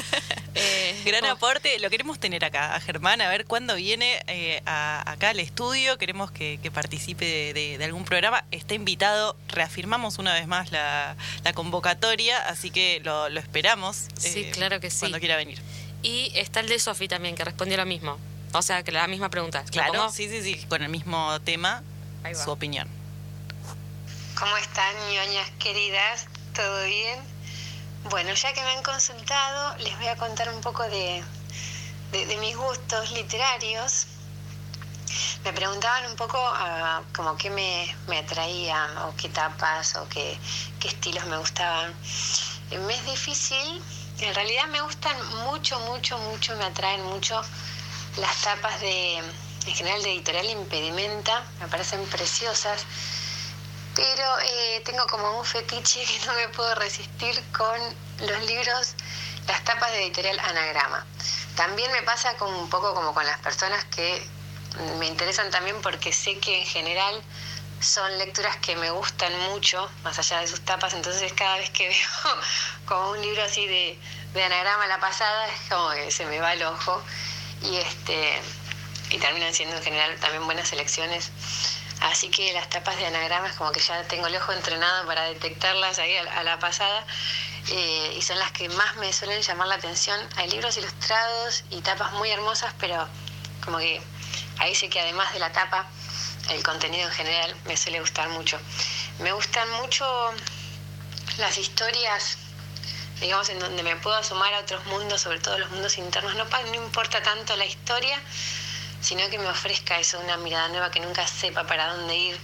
[0.55, 5.31] Eh, Gran aporte, lo queremos tener acá, a Germán, a ver cuándo viene eh, acá
[5.31, 8.45] al estudio, queremos que, participe de, algún programa.
[8.51, 11.17] Está invitado, reafirmamos una vez más la,
[11.55, 14.09] convocatoria, así que lo, esperamos.
[14.19, 15.01] Sí, eh, claro que sí.
[15.01, 15.61] Cuando quiera venir.
[16.03, 18.19] Y está el de Sofi también, que respondió lo mismo.
[18.53, 19.65] O sea, que la misma pregunta.
[19.71, 21.83] Claro, sí, sí, sí, con el mismo tema,
[22.45, 22.89] su opinión.
[24.39, 26.27] ¿Cómo están, ñoñas queridas?
[26.55, 27.34] ¿Todo bien?
[28.11, 31.25] Bueno, ya que me han consultado, les voy a contar un poco de,
[32.39, 34.07] mis gustos literarios.
[35.43, 40.39] Me preguntaban un poco uh, como qué me, me, atraía, o qué tapas, o qué,
[40.85, 41.95] estilos me gustaban.
[42.71, 43.83] Eh, me es difícil,
[44.19, 47.41] en realidad me gustan mucho, mucho, mucho, me atraen mucho
[48.19, 52.85] las tapas de, en general de editorial Impedimenta, me parecen preciosas
[53.95, 57.79] pero eh, tengo como un fetiche que no me puedo resistir con
[58.27, 58.95] los libros,
[59.47, 61.07] las tapas de editorial Anagrama.
[61.57, 64.27] También me pasa con un poco como con las personas que
[64.99, 67.23] me interesan también porque sé que en general
[67.81, 71.89] son lecturas que me gustan mucho, más allá de sus tapas, entonces cada vez que
[71.89, 72.41] veo
[72.87, 73.99] como un libro así de,
[74.33, 77.03] de anagrama la pasada, es como que se me va el ojo
[77.63, 78.41] y este
[79.11, 81.31] y terminan siendo en general también buenas elecciones.
[82.01, 85.99] Así que las tapas de anagramas como que ya tengo el ojo entrenado para detectarlas
[85.99, 87.05] ahí a, la pasada
[87.71, 90.21] eh, y son las que más me suelen llamar la atención.
[90.37, 93.09] Hay libros ilustrados y tapas muy hermosas, pero
[93.65, 94.01] como que
[94.59, 95.87] ahí sé que además de la tapa,
[96.51, 98.59] el contenido en general me suele gustar mucho.
[99.21, 100.07] Me gustan mucho
[101.39, 102.37] las historias,
[103.21, 106.35] digamos, en donde me puedo asomar a otros mundos, sobre todo los mundos internos.
[106.35, 108.21] No, no importa tanto la historia,
[109.05, 112.41] sino que me ofrezca eso, una mirada nueva que nunca sepa para dónde ir.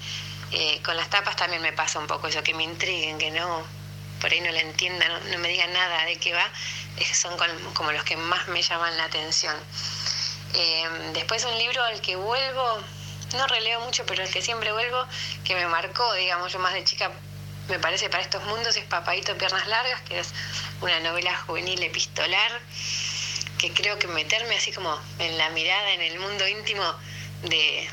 [0.52, 3.62] Eh, con las tapas también me pasa un poco eso, que me intriguen, que no,
[4.20, 6.46] por ahí no la entiendan, no, me digan nada de qué va,
[7.14, 7.34] son
[7.72, 9.56] como los que más me llaman la atención.
[10.52, 12.78] Eh, después un libro al que vuelvo,
[13.36, 15.06] no releo mucho, pero el que siempre vuelvo,
[15.44, 17.10] que me marcó, digamos, yo más de chica,
[17.68, 20.28] me parece para estos mundos, es Papaito Piernas Largas, que es
[20.82, 22.60] una novela juvenil epistolar
[23.58, 26.84] que creo que meterme así como en la mirada, en el mundo íntimo
[27.42, 27.88] de,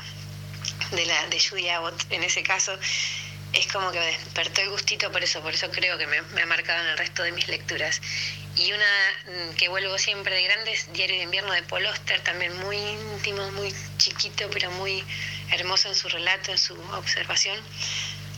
[0.92, 2.78] de, la, de Judy Abbott, en ese caso,
[3.52, 6.82] es como que despertó el gustito por eso, por eso creo que me, ha marcado
[6.82, 8.00] en el resto de mis lecturas.
[8.56, 8.84] Y una
[9.26, 13.50] mm, que vuelvo siempre de grandes, Diario de Invierno de Paul Oster, también muy íntimo,
[13.52, 15.04] muy chiquito, pero muy
[15.52, 17.58] hermoso en su relato, en su observación.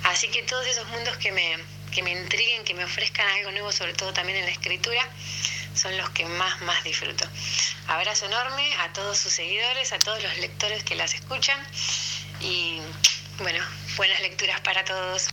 [0.05, 1.57] Así que todos esos mundos que me,
[1.90, 5.07] que me intriguen, que me ofrezcan algo nuevo, sobre todo también en la escritura,
[5.74, 7.24] son los que más, más disfruto.
[7.88, 11.59] Abrazo enorme a todos sus seguidores, a todos los lectores que las escuchan
[12.40, 12.81] y
[13.38, 13.64] bueno,
[13.96, 15.29] buenas lecturas para todos.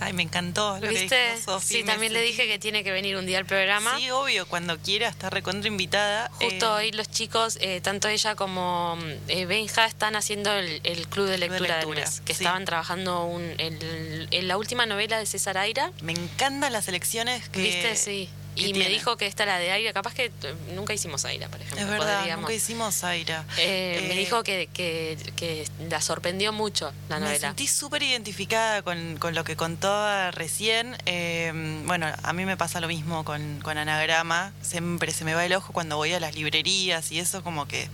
[0.00, 1.08] Ay, me encantó lo ¿Viste?
[1.08, 3.98] que Sí, también le dije que tiene que venir un día al programa.
[3.98, 6.30] Sí, obvio, cuando quiera, está recontra invitada.
[6.40, 11.26] Justo eh, hoy los chicos, eh, tanto ella como eh, Benja, están haciendo el, club
[11.26, 15.92] de lectura, de mes, que estaban trabajando un, en la última novela de César Aira.
[16.02, 17.60] Me encantan las elecciones que...
[17.60, 17.96] ¿Viste?
[17.96, 18.30] Sí.
[18.56, 20.30] Y me dijo que esta la de Aira, capaz que
[20.74, 21.80] nunca hicimos Aira, por ejemplo.
[21.80, 23.44] Es verdad, nunca hicimos Aira.
[23.58, 27.34] Eh, me eh, dijo que, que, la sorprendió mucho la novela.
[27.34, 30.96] Me sentí súper identificada con, lo que contó recién.
[31.06, 34.52] Eh, bueno, a mí me pasa lo mismo con, con Anagrama.
[34.62, 37.88] Siempre se me va el ojo cuando voy a las librerías y eso como que...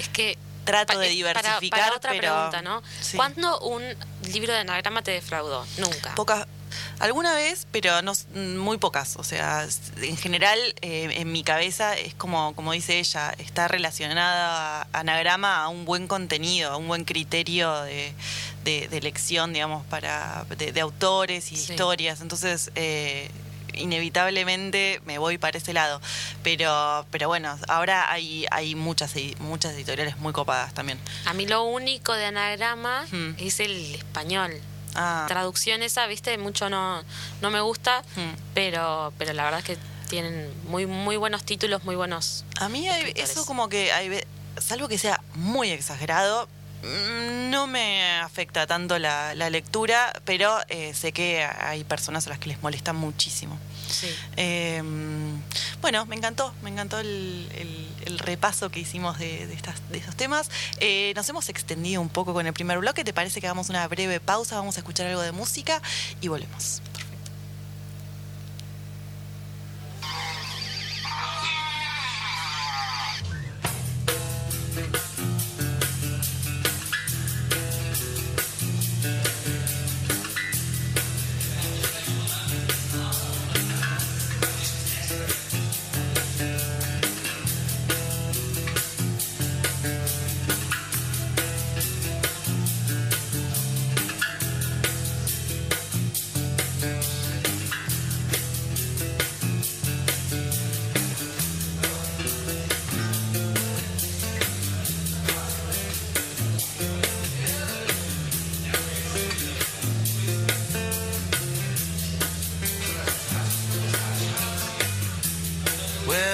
[0.00, 1.80] Es que trato de diversificar.
[1.80, 2.82] Para, otra pregunta, ¿no?
[3.16, 3.82] ¿Cuándo un
[4.32, 5.66] libro de anagrama te defraudó?
[5.78, 6.14] Nunca.
[6.14, 6.46] Pocas
[6.98, 9.16] Alguna vez, pero no muy pocas.
[9.16, 9.66] O sea,
[10.00, 15.62] en general, eh, en mi cabeza es como, como dice ella, está relacionada a anagrama
[15.62, 18.14] a un buen contenido, a un buen criterio de,
[18.64, 22.20] elección, digamos, para de, autores y historias.
[22.20, 23.30] Entonces, eh,
[23.78, 26.00] inevitablemente me voy para ese lado.
[26.42, 30.98] Pero, pero bueno, ahora hay, hay muchas, muchas editoriales muy copadas también.
[31.24, 33.06] A mí lo único de anagrama
[33.38, 34.52] es el español.
[34.94, 35.24] Ah.
[35.28, 37.02] Traducción esa, viste, mucho no,
[37.40, 38.52] no me gusta, hmm.
[38.54, 42.44] pero, pero la verdad es que tienen muy, muy buenos títulos, muy buenos.
[42.58, 44.20] A mí eso como que hay,
[44.58, 46.48] salvo que sea muy exagerado,
[46.82, 52.38] Mm, no me afecta tanto la, lectura, pero eh, sé que hay personas a las
[52.38, 53.58] que les molesta muchísimo.
[54.36, 55.40] Em,
[55.80, 57.48] bueno, me encantó, me encantó el,
[58.18, 60.50] repaso que hicimos de estos temas.
[60.80, 63.86] Eh, nos hemos extendido un poco con el primer bloque, ¿te parece que hagamos una
[63.88, 64.56] breve pausa?
[64.56, 65.80] Vamos a escuchar algo de música
[66.20, 66.82] y volvemos.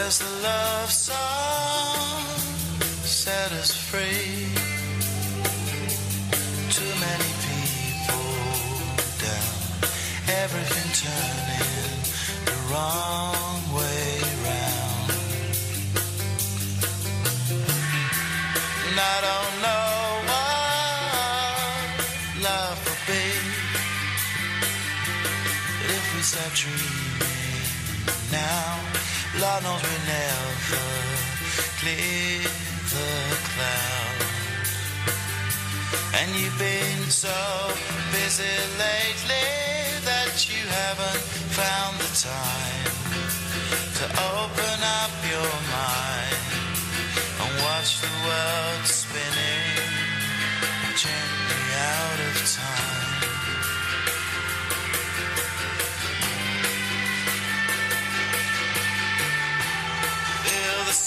[0.06, 2.20] As the love song
[3.04, 4.52] set us free.
[6.68, 8.26] Too many people
[9.24, 9.56] down,
[10.42, 12.02] everything turning
[12.44, 15.08] the wrong way round.
[18.86, 19.88] And I don't know
[20.28, 20.84] what
[22.44, 23.26] love will be,
[25.96, 27.64] if we start dreaming
[28.30, 28.93] now.
[29.44, 30.84] Lord knows we never
[31.80, 32.40] clear
[32.94, 33.10] the
[33.52, 34.70] clouds.
[36.18, 37.38] And you've been so
[38.10, 39.48] busy lately
[40.08, 41.24] that you haven't
[41.60, 42.92] found the time
[44.00, 46.44] to open up your mind
[47.42, 49.76] and watch the world spinning
[50.96, 53.13] gently out of time.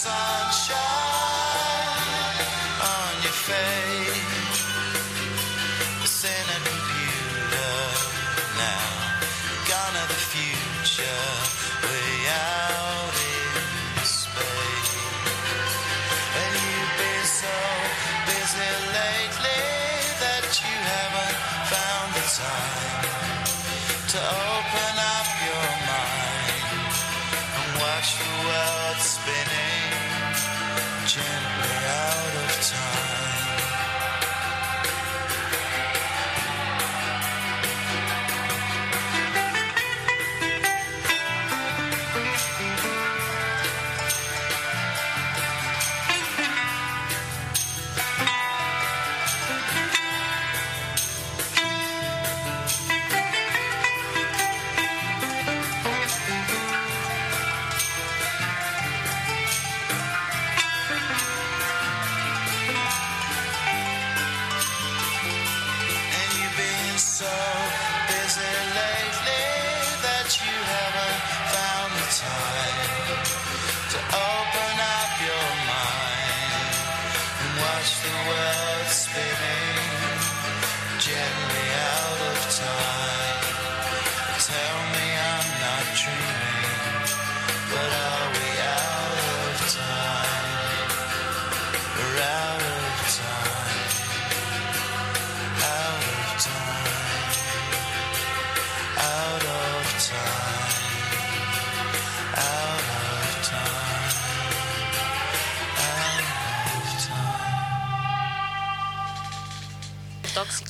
[0.08, 0.97] sunshine.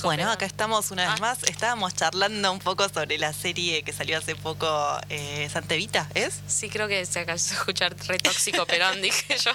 [0.02, 1.20] Bueno, acá estamos una vez ah.
[1.20, 1.42] más.
[1.44, 4.66] Estábamos charlando un poco sobre la serie que salió hace poco,
[5.08, 6.40] eh, Santevita, ¿es?
[6.46, 9.52] Sí, creo que se acabó de escuchar re tóxico, Perón, dije yo.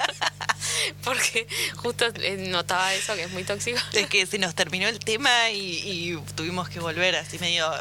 [1.03, 3.79] Porque justo eh, notaba eso, que es muy tóxico.
[3.93, 7.71] Es que se nos terminó el tema y, tuvimos que volver así medio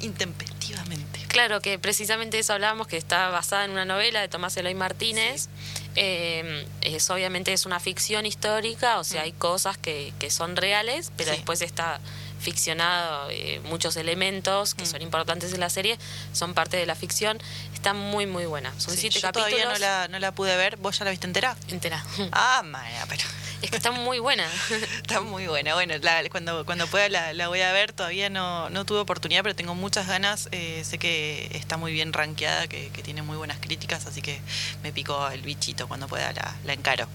[0.00, 1.20] intempestivamente.
[1.28, 5.48] Claro, que precisamente eso hablábamos, que está basada en una novela de Tomás Eloy Martínez.
[5.96, 9.24] Eh, es, obviamente es una ficción histórica, o sea, mm.
[9.24, 12.00] hay cosas que, que son reales, pero después está
[12.40, 14.86] ficcionado, eh, muchos elementos que mm.
[14.86, 15.98] son importantes en la serie
[16.32, 17.38] son parte de la ficción.
[17.74, 18.72] Está muy, muy buena.
[18.78, 19.50] Son siete yo capítulos.
[19.50, 20.76] Todavía no la, no la pude ver.
[20.76, 21.56] ¿Vos ya la viste entera?
[21.68, 22.04] Entera.
[22.32, 23.22] Ah, Maya, pero.
[23.62, 24.48] Es que está muy buena.
[25.02, 25.74] está muy buena.
[25.74, 25.94] Bueno,
[26.30, 27.92] cuando, cuando pueda la, voy a ver.
[27.92, 30.48] Todavía no, no tuve oportunidad, pero tengo muchas ganas.
[30.52, 34.40] Eh, sé que está muy bien rankeada, que, tiene muy buenas críticas, así que
[34.82, 35.88] me picó el bichito.
[35.88, 36.32] Cuando pueda
[36.64, 37.06] la, encaro.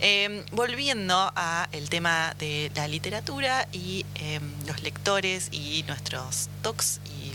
[0.00, 7.00] Em, volviendo a el tema de la literatura y em, los lectores y nuestros talks
[7.06, 7.32] y,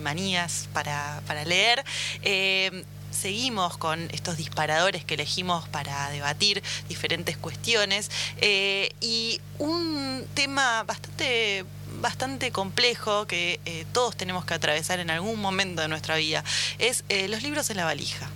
[0.00, 1.84] manías para, para leer.
[2.22, 2.82] Em,
[3.14, 8.10] seguimos con estos disparadores que elegimos para debatir diferentes cuestiones
[8.40, 11.64] eh, y un tema bastante
[12.00, 16.44] bastante complejo que eh, todos tenemos que atravesar en algún momento de nuestra vida
[16.78, 18.28] es eh, los libros en la valija.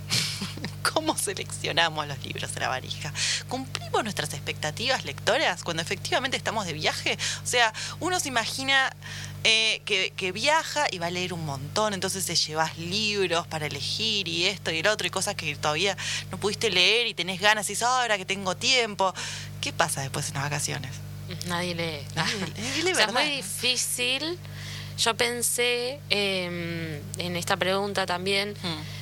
[0.81, 3.13] ¿Cómo seleccionamos los libros en la valija?
[3.47, 7.17] ¿Cumplimos nuestras expectativas lectoras cuando efectivamente estamos de viaje?
[7.43, 8.95] O sea, uno se imagina
[9.43, 14.27] eh, que, viaja y va a leer un montón, entonces te llevas libros para elegir
[14.27, 15.97] y esto y el otro y cosas que todavía
[16.31, 19.13] no pudiste leer y tenés ganas y dices, ahora que tengo tiempo.
[19.61, 20.91] ¿Qué pasa después en las vacaciones?
[21.47, 22.05] Nadie lee.
[22.89, 24.37] es muy difícil.
[24.97, 28.55] Yo pensé em, en esta pregunta también.
[28.61, 28.98] Hmm.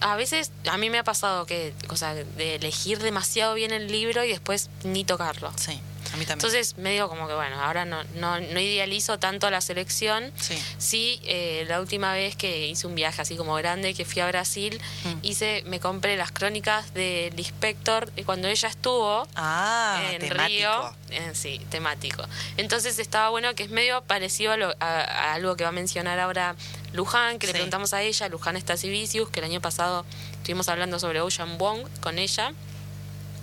[0.00, 3.90] A veces a mí me ha pasado que, o sea, de elegir demasiado bien el
[3.90, 5.52] libro y después ni tocarlo.
[5.56, 5.80] Sí.
[6.18, 10.32] Entonces, medio como que, bueno, ahora no, no, idealizo tanto la selección.
[10.38, 10.62] Sí.
[10.78, 14.28] Sí, eh, la última vez que hice un viaje así como grande, que fui a
[14.28, 15.12] Brasil, mm.
[15.22, 20.94] hice, me compré las crónicas de Lispector y cuando ella estuvo ah, en Río.
[21.10, 22.24] Eh, sí, temático.
[22.56, 26.54] Entonces estaba bueno que es medio parecido a, algo que va a mencionar ahora
[26.92, 31.20] Luján, que le preguntamos a ella, Luján Stasivicius, que el año pasado estuvimos hablando sobre
[31.20, 32.52] Ocean Wong con ella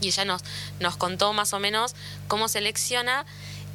[0.02, 0.43] y ella nos,
[0.80, 1.95] nos contó más o menos
[2.28, 3.26] cómo selecciona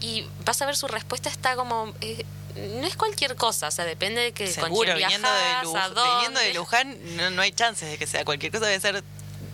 [0.01, 1.95] y vas a ver su respuesta está como...
[2.01, 6.99] Eh, no es cualquier cosa, o sea, depende de que Seguro, viniendo, de de Luján
[7.35, 9.03] no, hay chances de que sea cualquier cosa, debe ser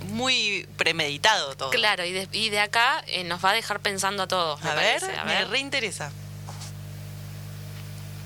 [0.06, 1.70] muy premeditado todo.
[1.70, 4.64] Claro, y de, y de acá eh, nos va a dejar pensando a todos.
[4.64, 6.10] A, ver, a ver, me reinteresa.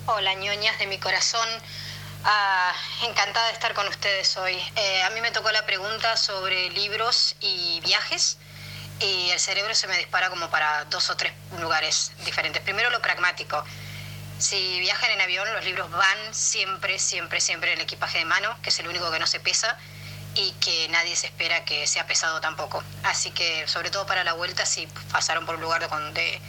[0.06, 1.48] Hola, ñoñas de mi corazón.
[2.24, 4.56] Ah, encantada de estar con ustedes hoy.
[4.76, 8.38] Eh, a mí me tocó la pregunta sobre libros y viajes
[9.00, 12.62] y el cerebro se me dispara como para dos o tres lugares diferentes.
[12.62, 13.64] Primero lo pragmático.
[14.38, 18.56] Si viajan en avión, los libros van siempre, siempre, siempre en el equipaje de mano,
[18.62, 19.76] que es el único que no se pesa
[20.36, 22.84] y que nadie se espera que sea pesado tampoco.
[23.02, 26.40] Así que, sobre todo para la vuelta, si pasaron por un lugar donde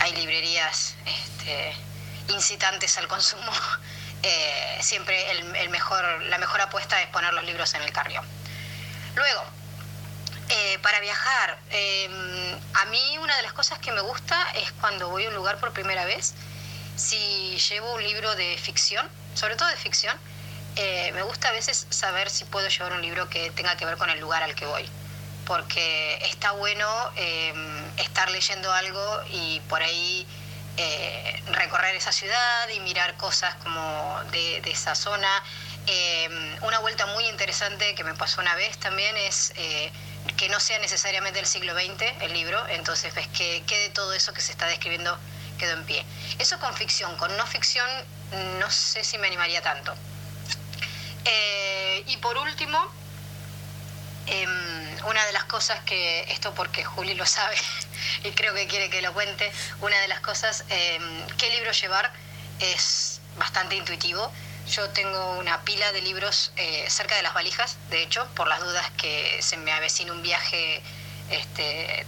[0.00, 1.72] hay librerías este,
[2.28, 3.52] incitantes al consumo,
[4.22, 8.24] eh, siempre el, mejor, la mejor apuesta es poner los libros en el carrión.
[9.14, 9.44] Luego,
[10.48, 15.08] eh, para viajar, em, a mí una de las cosas que me gusta es cuando
[15.08, 16.34] voy a un lugar por primera vez,
[16.96, 20.16] si llevo un libro de ficción, sobre todo de ficción,
[20.76, 23.96] eh, me gusta a veces saber si puedo llevar un libro que tenga que ver
[23.96, 24.88] con el lugar al que voy,
[25.46, 30.26] porque está bueno em, estar leyendo algo y por ahí
[30.76, 35.42] eh, recorrer esa ciudad y mirar cosas como de, esa zona.
[35.86, 39.90] Eh, una vuelta muy interesante que me pasó una vez también es eh,
[40.36, 44.32] que no sea necesariamente del siglo XX el libro, entonces ves que quede todo eso
[44.32, 45.18] que se está describiendo
[45.58, 46.04] quedó en pie.
[46.38, 47.88] Eso con ficción, con no ficción
[48.58, 49.94] no sé si me animaría tanto.
[52.06, 52.78] y por último,
[54.30, 57.56] em, una de las cosas que, esto porque Juli lo sabe,
[58.24, 59.50] y creo que quiere que lo cuente.
[59.80, 62.12] Una de las cosas, em, qué libro llevar,
[62.60, 64.32] es bastante intuitivo.
[64.68, 68.60] Yo tengo una pila de libros eh, cerca de las valijas, de hecho, por las
[68.60, 70.82] dudas que se me avecina un viaje
[71.30, 72.06] este,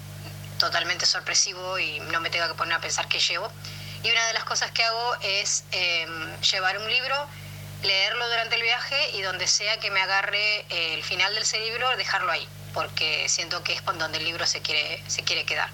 [0.58, 3.50] totalmente sorpresivo y no me tenga que poner a pensar qué llevo.
[4.04, 7.28] Y una de las cosas que hago es em, llevar un libro,
[7.82, 11.96] leerlo durante el viaje y donde sea que me agarre el final del ese libro,
[11.96, 15.68] dejarlo ahí, porque siento que es con donde el libro se quiere, se quiere quedar.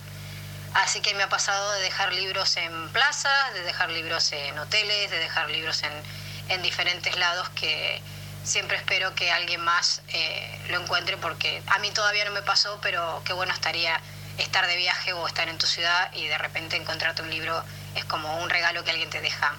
[0.75, 5.11] Así que me ha pasado de dejar libros en plazas, de dejar libros en hoteles,
[5.11, 8.01] de dejar libros en, diferentes lados que
[8.43, 12.79] siempre espero que alguien más eh, lo encuentre porque a mí todavía no me pasó,
[12.81, 14.01] pero qué bueno estaría
[14.39, 17.63] estar de viaje o estar en tu ciudad y de repente encontrarte un libro
[17.97, 19.55] es como un regalo que alguien te deja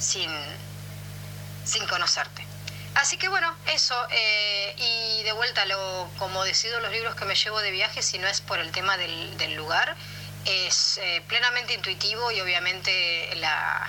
[0.00, 0.30] sin,
[1.70, 2.44] sin conocerte.
[2.94, 3.94] Así que bueno, eso.
[4.10, 8.18] Eh, y de vuelta, lo, como decido los libros que me llevo de viaje, si
[8.18, 9.96] no es por el tema del, lugar,
[10.44, 13.88] es eh, plenamente intuitivo y obviamente la,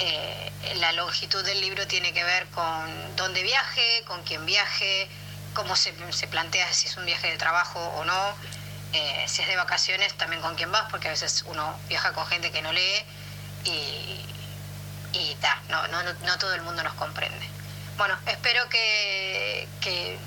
[0.00, 5.08] eh, la longitud del libro tiene que ver con dónde viaje, con quién viaje,
[5.54, 8.34] cómo se, se plantea si es un viaje de trabajo o no,
[9.26, 12.52] si es de vacaciones también con quién vas, porque a veces uno viaja con gente
[12.52, 13.04] que no lee
[13.64, 14.33] y,
[15.14, 15.36] y
[15.68, 17.48] no, no, no todo el mundo nos comprende.
[17.96, 19.68] Bueno, espero que,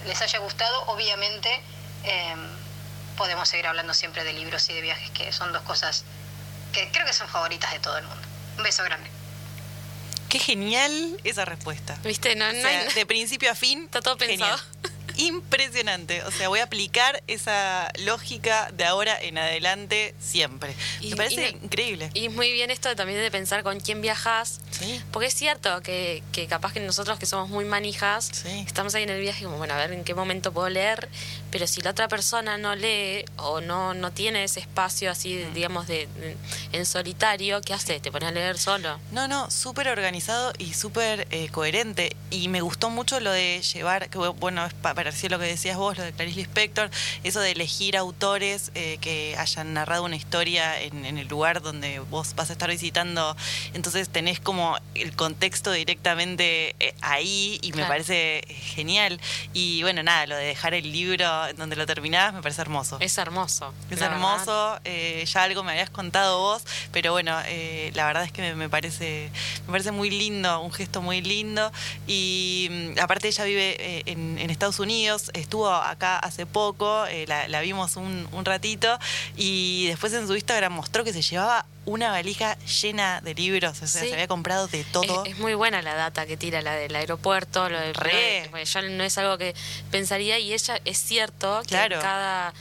[0.06, 0.84] les haya gustado.
[0.88, 1.50] Obviamente,
[2.04, 2.40] em,
[3.18, 6.06] podemos seguir hablando siempre de libros y de viajes, que son dos cosas
[6.72, 8.28] que creo que son favoritas de todo el mundo.
[8.58, 9.10] Un beso grande.
[10.30, 11.98] Qué genial esa respuesta.
[12.04, 12.36] ¿Viste?
[12.36, 13.86] No, De principio a fin.
[13.86, 14.58] Está todo pensado
[15.18, 16.24] impresionante.
[16.24, 20.74] O sea, voy a aplicar esa lógica de ahora en adelante siempre.
[21.02, 22.10] Me parece increíble.
[22.14, 24.62] Y muy bien esto también de pensar con quién viajas.
[25.12, 29.22] Porque es cierto que, capaz que nosotros que somos muy manijas, estamos ahí en el
[29.22, 31.10] viaje como, bueno, a ver en qué momento puedo leer,
[31.52, 35.88] pero si la otra persona no lee o no, no tiene ese espacio así, digamos,
[35.88, 36.08] de,
[36.72, 38.00] en solitario, ¿qué hace?
[38.00, 39.00] ¿Te pones a leer solo?
[39.12, 42.16] No, no, súper organizado y súper eh, coherente.
[42.30, 45.98] Y me gustó mucho lo de llevar, que bueno, es parecía lo que decías vos,
[45.98, 46.90] lo de Clarice Lispector,
[47.24, 52.36] eso de elegir autores eh, que hayan narrado una historia en, el lugar donde vos
[52.36, 53.36] vas a estar visitando,
[53.74, 59.20] entonces tenés como el contexto directamente eh, ahí y me parece genial.
[59.54, 62.98] Y bueno, nada, lo de dejar el libro donde lo terminás me parece hermoso.
[63.00, 63.74] Es hermoso.
[63.90, 67.32] Es hermoso, eh, ya algo me habías contado vos, pero bueno,
[67.94, 69.32] la verdad es que me, parece,
[69.66, 71.72] me parece muy lindo, un gesto muy lindo.
[72.08, 77.96] Y mm, aparte ella vive en Estados Unidos estuvo acá hace poco, eh, la, vimos
[77.96, 78.98] un, un ratito
[79.36, 83.88] y después en su Instagram mostró que se llevaba una valija llena de libros, o
[83.88, 85.24] sea, se había comprado de todo.
[85.24, 88.52] Es, muy buena la data que tira la del aeropuerto, lo del Re.
[88.66, 89.56] yo no es algo que
[89.90, 92.54] pensaría y ella es cierto que en cada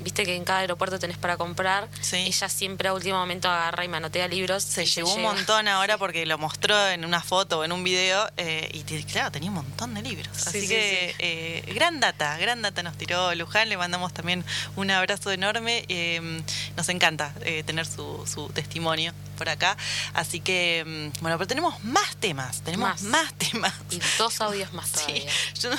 [0.00, 3.88] viste que en cada aeropuerto tenés para comprar, ella siempre a último momento agarra y
[3.88, 4.62] manotea libros.
[4.62, 8.28] Se llevó un montón ahora porque lo mostró en una foto o en un video
[8.36, 10.46] eh, y claro, tenía un montón de libros.
[10.46, 14.44] Así que eh, gran data, gran data nos tiró Luján, le mandamos también
[14.76, 15.84] un abrazo enorme.
[15.88, 16.42] Eh,
[16.76, 17.34] nos encanta
[17.66, 19.76] tener su, su testimonio por acá.
[20.12, 23.72] Así que, mm, bueno, pero tenemos más temas, tenemos más, temas.
[23.90, 25.30] Y dos audios más todavía.
[25.58, 25.70] yo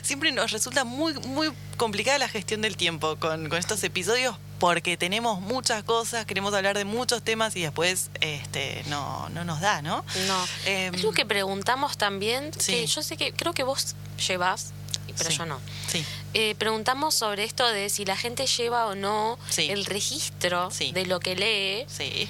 [0.00, 5.40] siempre nos resulta muy, muy complicada la gestión del tiempo con, estos episodios porque tenemos
[5.40, 10.04] muchas cosas, queremos hablar de muchos temas y después este no, no nos da, ¿no?
[10.26, 10.48] No.
[10.64, 13.94] Eh, Algo que preguntamos también, que yo sé que creo que vos
[14.26, 14.72] llevas
[15.18, 15.60] pero yo no.
[15.88, 16.04] Sí.
[16.34, 21.20] Eh, preguntamos sobre esto de si la gente lleva o no el registro de lo
[21.20, 21.86] que lee.
[21.88, 22.28] Sí.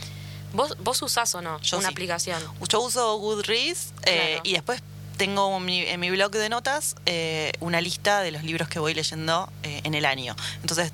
[0.53, 2.43] ¿Vos, vos usás o no una aplicación?
[2.69, 4.83] Yo uso Goodreads eh, y después
[5.19, 9.53] tengo en mi blog de notas eh, una lista de los libros que voy leyendo
[9.63, 10.35] en el año.
[10.63, 10.93] Entonces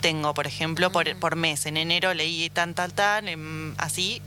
[0.00, 1.20] tengo, por ejemplo, por, mm.
[1.20, 1.66] por mes.
[1.66, 4.22] En enero leí tan, tal, tan, así.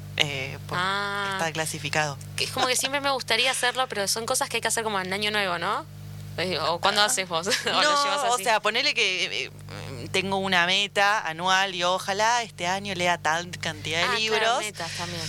[0.71, 1.29] Ah.
[1.33, 2.17] está clasificado.
[2.37, 4.99] Es como que siempre me gustaría hacerlo, pero son cosas que hay que hacer como
[4.99, 5.85] en año nuevo, ¿no?
[6.69, 7.47] ¿O cuándo haces vos?
[7.65, 9.51] no, o sea, ponele que eh,
[10.11, 14.59] tengo una meta anual y ojalá este año lea tal cantidad de ah, libros.
[14.59, 15.21] metas también.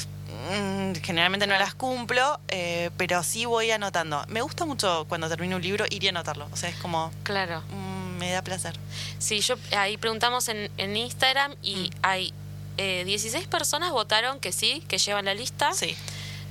[0.51, 4.25] Mm, generalmente no las cumplo, eh, pero sí voy anotando.
[4.29, 6.49] Me gusta mucho cuando termino un libro ir a anotarlo.
[6.53, 7.13] O sea, es como.
[7.25, 7.63] Claro.
[7.71, 8.75] Mm, me da placer.
[9.19, 11.91] Sí, yo ahí preguntamos en, Instagram y mm.
[12.03, 12.35] hay
[12.77, 15.73] 16 eh, personas votaron que sí, que llevan la lista.
[15.73, 15.97] Sí.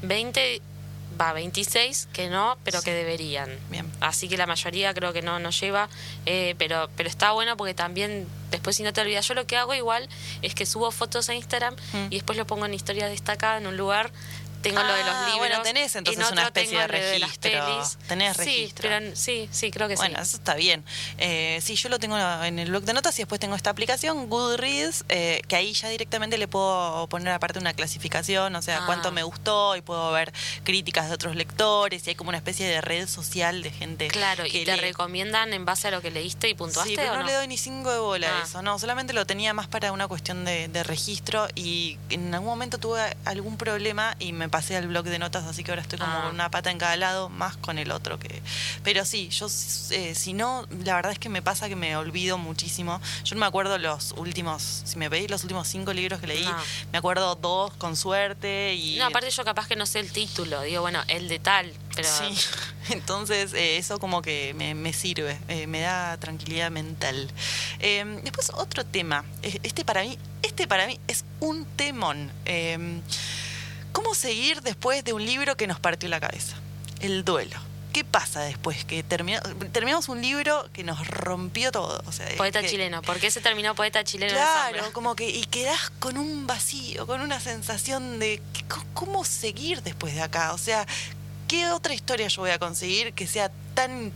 [0.01, 0.61] 20
[1.19, 3.49] va 26 que no, pero que deberían.
[3.69, 3.91] Bien.
[3.99, 5.89] Así que la mayoría creo que no nos lleva,
[6.25, 9.57] eh, pero pero está bueno porque también después si no te olvidas, yo lo que
[9.57, 10.07] hago igual
[10.41, 12.05] es que subo fotos a Instagram mm.
[12.09, 14.11] y después lo pongo en historia destacada en un lugar
[14.61, 15.39] tengo lo de los ah, libros.
[15.39, 17.51] Bueno, tenés entonces una especie de registro.
[18.07, 18.89] tenés registro.
[19.13, 20.01] Sí, sí, creo que sí.
[20.01, 20.83] Bueno, eso está bien.
[21.17, 24.29] Eh, sí, yo lo tengo en el blog de notas y después tengo esta aplicación,
[24.29, 29.09] Goodreads, eh, que ahí ya directamente le puedo poner aparte una clasificación, o sea, cuánto
[29.09, 29.11] ah.
[29.11, 30.33] me gustó y puedo ver
[30.63, 34.07] críticas de otros lectores y hay como una especie de red social de gente.
[34.07, 36.91] Claro, y te recomiendan en base a lo que leíste y puntuaste.
[36.91, 38.43] Sí, pero no, le doy ni cinco de bola a ah.
[38.43, 42.49] eso, no, solamente lo tenía más para una cuestión de, de registro y en algún
[42.49, 45.99] momento tuve algún problema y me pasé al blog de notas, así que ahora estoy
[45.99, 46.29] como con ah.
[46.29, 48.41] una pata en cada lado, más con el otro que.
[48.83, 49.47] Pero sí, yo
[49.91, 53.01] eh, si no, la verdad es que me pasa que me olvido muchísimo.
[53.23, 56.49] Yo no me acuerdo los últimos, si me pedís los últimos cinco libros que leí,
[56.91, 58.97] me acuerdo dos con suerte y.
[58.97, 62.07] No, aparte yo capaz que no sé el título, digo, bueno, el de tal, pero.
[62.07, 62.35] Sí,
[62.89, 67.29] entonces eh, eso como que me, sirve, eh, me da tranquilidad mental.
[67.79, 72.31] Em, después otro tema, este para mí, este para mí es un temón.
[73.91, 76.55] ¿Cómo seguir después de un libro que nos partió la cabeza?
[76.99, 77.57] El duelo.
[77.93, 82.03] ¿Qué pasa después que terminamos un libro que nos rompió todo?
[82.37, 83.01] poeta chileno.
[83.01, 84.33] ¿Por qué se terminó poeta chileno?
[84.33, 88.41] Claro, como que y quedás con un vacío, con una sensación de
[88.93, 90.53] cómo seguir después de acá.
[90.53, 90.85] O sea,
[91.47, 94.11] ¿qué otra historia yo voy a conseguir que sea tan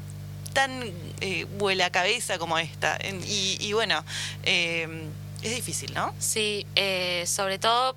[0.53, 0.83] tan
[1.21, 2.99] eh, vuela cabeza como esta?
[3.27, 4.05] Y, bueno,
[4.43, 5.07] eh,
[5.41, 6.13] es difícil, ¿no?
[6.19, 7.95] Sí, eh, sobre todo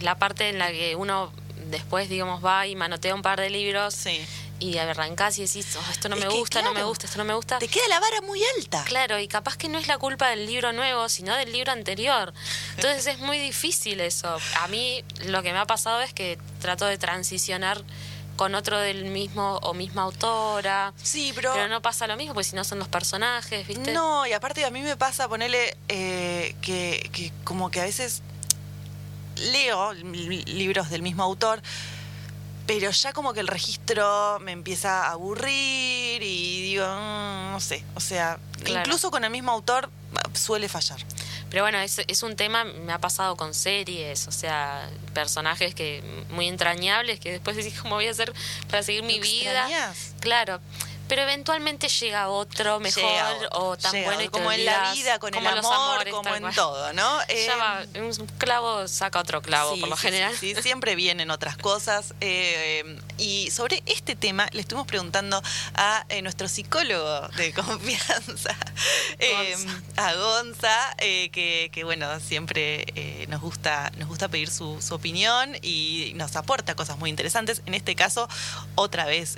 [0.00, 1.32] la parte en la que uno
[1.70, 3.94] después, digamos, va y manotea un par de libros.
[3.94, 4.20] Sí.
[4.58, 7.34] y arrancás y decís, oh, esto no me gusta, no me gusta, esto no me
[7.34, 7.58] gusta.
[7.58, 8.84] Te queda la vara muy alta.
[8.84, 12.32] Claro, y capaz que no es la culpa del libro nuevo, sino del libro anterior.
[12.76, 14.38] Entonces es muy difícil eso.
[14.60, 17.82] A mí lo que me ha pasado es que trato de transicionar
[18.36, 20.92] con otro del mismo o misma autora.
[21.02, 21.52] Sí, pero...
[21.52, 23.92] Pero no pasa lo mismo, porque si no son los personajes, ¿viste?
[23.92, 28.22] No, y aparte a mí me pasa ponerle eh, que, que como que a veces
[29.36, 31.62] leo libros del mismo autor,
[32.66, 37.84] pero ya como que el registro me empieza a aburrir y digo, mm, no sé,
[37.94, 39.90] o sea, incluso con el mismo autor
[40.34, 40.98] suele fallar.
[41.48, 46.02] Pero bueno, es, es un tema, me ha pasado con series, o sea, personajes que
[46.30, 48.32] muy entrañables que después decís cómo voy a hacer
[48.68, 49.68] para seguir mi vida.
[50.20, 50.60] Claro
[51.08, 55.46] pero eventualmente llega otro mejor o tan bueno y como en la vida con el
[55.46, 57.48] amor como en todo no eh,
[57.94, 60.36] un clavo saca otro clavo por lo general.
[60.36, 65.42] sí, siempre vienen otras cosas eh, y sobre este tema le estuvimos preguntando
[65.74, 68.56] a eh, nuestro psicólogo de confianza
[69.96, 76.12] a Gonza que, que, bueno siempre nos gusta nos gusta pedir su, su, opinión y
[76.14, 77.62] nos aporta cosas muy interesantes.
[77.66, 78.28] En este caso
[78.74, 79.36] otra vez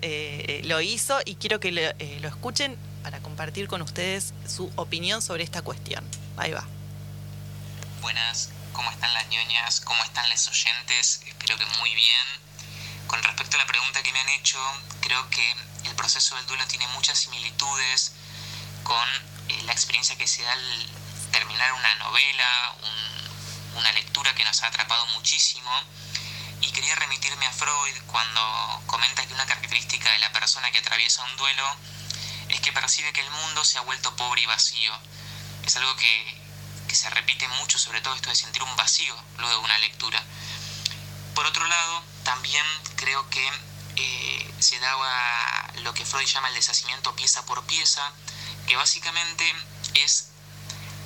[0.65, 5.45] lo hizo y quiero que eh, lo, escuchen para compartir con ustedes su opinión sobre
[5.45, 6.05] esta cuestión.
[6.37, 6.65] Ahí va.
[8.01, 9.81] Buenas, ¿cómo están las ñoñas?
[9.81, 11.23] ¿Cómo están los oyentes?
[11.27, 12.27] Espero que muy bien.
[13.07, 14.59] Con respecto a la pregunta que me han hecho,
[15.01, 15.55] creo que
[15.85, 18.13] el proceso del duelo tiene muchas similitudes
[18.83, 19.09] con
[19.49, 20.87] eh, la experiencia que se da al
[21.33, 22.75] terminar una novela,
[23.77, 25.71] una lectura que nos ha atrapado muchísimo
[26.61, 31.25] y quería remitirme a Freud cuando comenta que una característica de la persona que atraviesa
[31.25, 31.65] un duelo
[32.49, 34.93] es que percibe que el mundo se ha vuelto pobre y vacío.
[35.65, 36.39] Es algo que,
[36.93, 40.21] se repite mucho, sobre todo esto de sentir un vacío luego de una lectura.
[41.35, 42.65] Por otro lado, también
[42.97, 43.47] creo que
[43.97, 48.03] eh, se daba lo que Freud llama el deshacimiento pieza por pieza,
[48.67, 49.55] que básicamente
[49.95, 50.31] es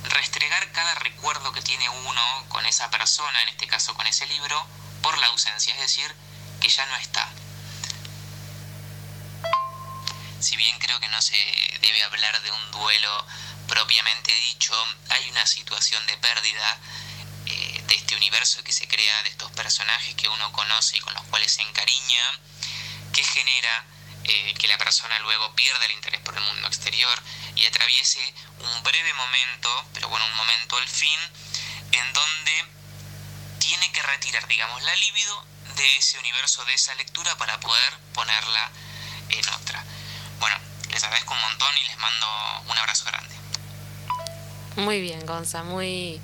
[0.05, 4.65] restregar cada recuerdo que tiene uno con esa persona, en este caso con ese libro,
[5.03, 6.15] por la ausencia, es decir,
[6.59, 7.29] que ya no está.
[10.39, 11.37] Si bien creo que no se
[11.81, 13.27] debe hablar de un duelo
[13.67, 14.73] propiamente dicho,
[15.09, 16.79] hay una situación de pérdida
[17.45, 21.13] eh, de este universo que se crea, de estos personajes que uno conoce y con
[21.13, 22.39] los cuales se encariña,
[23.13, 23.85] que genera
[24.23, 27.21] eh, que la persona luego pierda el interés por el mundo exterior
[27.55, 31.19] y atraviese un breve momento, pero bueno, un momento al fin,
[31.91, 32.65] en donde
[33.63, 35.45] tiene que retirar, digamos, la libido
[35.77, 38.69] de ese universo, de esa lectura para poder ponerla
[39.29, 39.83] en otra.
[40.39, 40.57] Bueno,
[40.91, 42.27] les agradezco un montón y les mando
[42.69, 43.35] un abrazo grande.
[44.75, 46.19] Muy bien, Gonza, muy...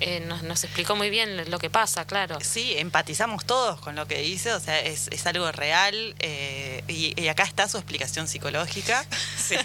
[0.00, 2.38] Eh, nos, explicó muy bien lo que pasa, claro.
[2.40, 7.44] Sí, empatizamos todos con lo que dice, o sea, es, algo real eh, y, acá
[7.44, 9.04] está su explicación psicológica.
[9.36, 9.56] Sí.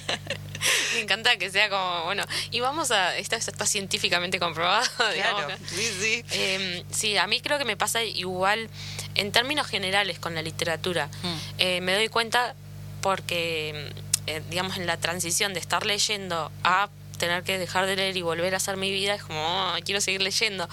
[0.93, 4.87] Me encanta que sea como, bueno, y vamos a, esto está científicamente comprobado.
[5.19, 6.25] Claro, sí, sí.
[6.31, 8.69] Em, sí, a mí creo que me pasa igual
[9.15, 11.07] en términos generales con la literatura.
[11.07, 11.37] Mm.
[11.57, 12.55] Eh, me doy cuenta
[13.01, 13.91] porque,
[14.27, 18.21] eh, digamos, en la transición de estar leyendo a tener que dejar de leer y
[18.21, 20.67] volver a hacer mi vida, es como, oh, quiero seguir leyendo,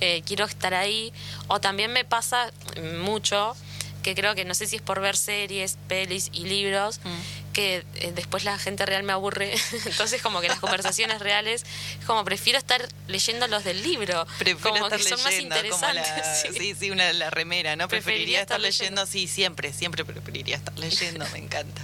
[0.00, 1.12] eh, quiero estar ahí.
[1.46, 2.52] O también me pasa
[3.00, 3.54] mucho
[4.02, 7.41] que creo que no sé si es por ver series, pelis y libros, mm.
[7.52, 9.54] Que eh, después la gente real me aburre.
[9.86, 11.64] Entonces como que las conversaciones reales,
[12.06, 14.26] como prefiero estar leyendo los del libro.
[14.38, 16.06] Prefiero como estar que son más interesantes.
[16.56, 16.74] sí.
[16.74, 17.88] sí, una la remera, ¿no?
[17.88, 21.82] Preferiría, estar, leyendo, sí, siempre, siempre preferiría estar leyendo, me encanta.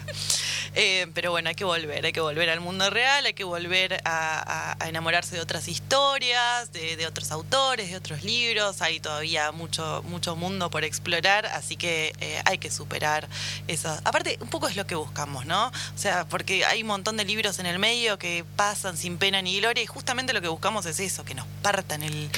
[0.75, 4.01] Eh, pero bueno, hay que volver, hay que volver al mundo real, hay que volver
[4.05, 8.81] a, enamorarse de otras historias, de, otros autores, de otros libros.
[8.83, 13.29] Hay todavía mucho, mucho mundo por explorar, así que eh, hay que superar
[13.67, 13.89] eso.
[14.05, 15.58] Aparte, un poco es lo que buscamos, ¿no?
[15.67, 19.43] O sea, porque hay un montón de libros en el medio que pasan sin pena
[19.43, 22.31] ni gloria y justamente lo que buscamos es eso, que nos partan el,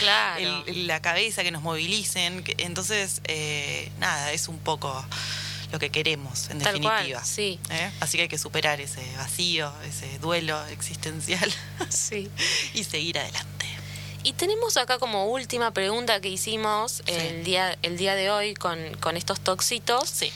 [0.86, 2.42] la cabeza, que nos movilicen.
[2.58, 5.04] entonces, eh, nada, es un poco
[5.72, 7.24] lo que queremos, en definitiva.
[7.24, 7.60] sí.
[7.70, 7.90] ¿Eh?
[8.00, 11.52] Así que hay que superar ese vacío, ese duelo existencial.
[11.88, 12.30] Sí.
[12.74, 13.66] y seguir adelante.
[14.22, 18.78] Y tenemos acá como última pregunta que hicimos el, día, el día de hoy con,
[19.00, 20.08] con estos toxitos.
[20.08, 20.30] Sí.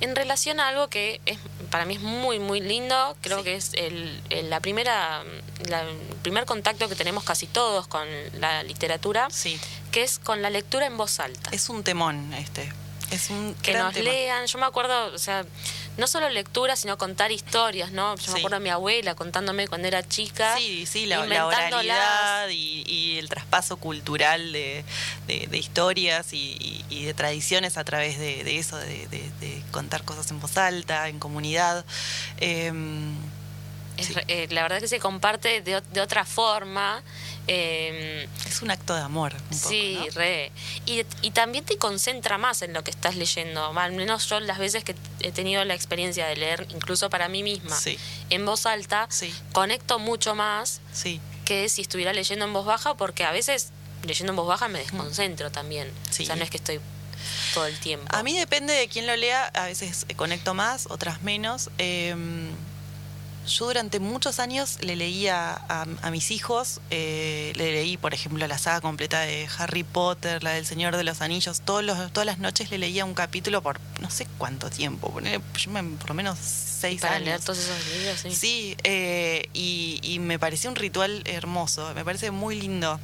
[0.00, 1.38] En relación a algo que es,
[1.70, 5.22] para mí es muy, muy lindo, creo que es el, la primera,
[5.58, 8.06] el primer contacto que tenemos casi todos con
[8.38, 9.60] la literatura, sí.
[9.92, 11.50] que es con la lectura en voz alta.
[11.52, 12.72] Es un temón este.
[13.10, 14.46] Es un que nos lean.
[14.46, 15.44] Yo me acuerdo, o sea,
[15.96, 18.16] no solo lectura, sino contar historias, ¿no?
[18.16, 20.56] Yo me acuerdo de mi abuela contándome cuando era chica.
[20.56, 21.84] Sí, sí, la, oralidad el
[23.50, 24.84] traspaso cultural de,
[25.52, 31.18] historias y, de tradiciones a través de, eso, de, contar cosas en voz alta, en
[31.18, 31.84] comunidad.
[32.38, 33.14] Em,
[34.28, 37.02] eh, la verdad es que se comparte de, otra forma.
[37.46, 39.34] Em, es un acto de amor.
[39.50, 40.52] sí, re.
[40.86, 43.78] Y, también te concentra más en lo que estás leyendo.
[43.78, 47.42] Al menos yo las veces que he tenido la experiencia de leer, incluso para mí
[47.42, 47.76] misma,
[48.30, 49.08] en voz alta,
[49.52, 50.80] conecto mucho más
[51.50, 53.70] que si estuviera leyendo en voz baja, porque a veces
[54.04, 55.90] leyendo en voz baja me desconcentro también.
[56.08, 56.78] O sea, no es que estoy
[57.54, 58.06] todo el tiempo.
[58.10, 61.68] A mí depende de quién lo lea, a veces conecto más, otras menos.
[61.78, 62.14] Eh,
[63.48, 68.58] yo durante muchos años le leía a, mis hijos, eh, le leí, por ejemplo, la
[68.58, 72.38] saga completa de Harry Potter, la del Señor de los Anillos, todos los, todas las
[72.38, 76.38] noches le leía un capítulo por no sé cuánto tiempo, por lo menos
[76.80, 77.26] seis Para años.
[77.26, 78.30] leer todos esos libros, sí.
[78.34, 82.98] Sí, eh, y, y me pareció un ritual hermoso, me parece muy lindo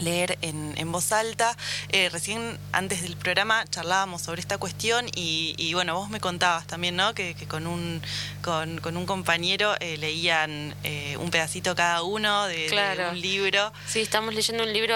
[0.00, 1.56] leer en, en voz alta.
[1.90, 6.96] Eh, recién antes del programa charlábamos sobre esta cuestión y, bueno, vos me contabas también,
[6.96, 7.14] ¿no?
[7.14, 8.02] Que, con, un,
[8.42, 13.72] con, un compañero eh, leían eh, un pedacito cada uno de, un libro.
[13.86, 14.94] Sí, estamos leyendo un libro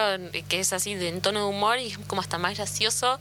[0.48, 3.18] que es así de en tono de humor y es como hasta más gracioso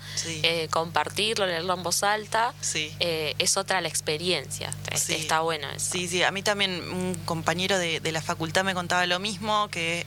[0.70, 2.54] compartirlo, leerlo en voz alta.
[2.62, 2.92] Sí.
[3.00, 4.74] es otra la experiencia.
[4.92, 5.92] Está bueno eso.
[5.92, 6.24] Sí, sí.
[6.24, 10.06] A mí también un compañero de, de la facultad me contaba lo mismo, que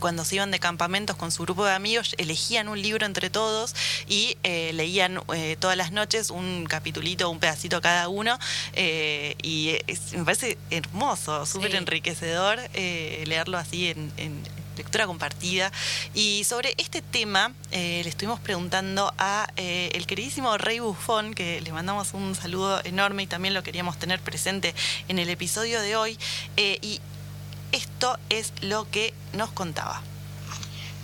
[0.00, 3.30] cuando se iban de campo campamentos con su grupo de amigos, elegían un libro entre
[3.30, 3.74] todos
[4.06, 8.38] y eh, leían eh, todas las noches un capitulito, un pedacito cada uno.
[8.74, 9.74] Eh, y
[10.12, 14.42] me parece hermoso, súper enriquecedor leerlo así en,
[14.76, 15.72] lectura compartida.
[16.12, 22.12] Y sobre este tema le estuvimos preguntando a el queridísimo Rey Bufón, que le mandamos
[22.12, 24.74] un saludo enorme y también lo queríamos tener presente
[25.08, 26.18] en el episodio de hoy.
[26.58, 27.00] y
[27.72, 30.02] esto es lo que nos contaba.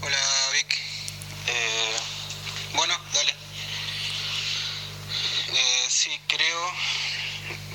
[0.05, 0.19] Hola
[0.53, 0.79] Vic.
[1.47, 1.97] Eh,
[2.75, 3.33] bueno, dale.
[5.53, 6.73] Eh, sí, creo,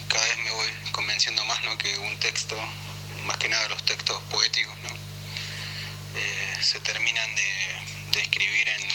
[0.09, 1.77] cada vez me voy convenciendo más, ¿no?
[1.77, 2.57] Que un texto,
[3.23, 4.89] más que nada los textos poéticos, ¿no?
[6.19, 8.87] Eh, se terminan de, escribir en,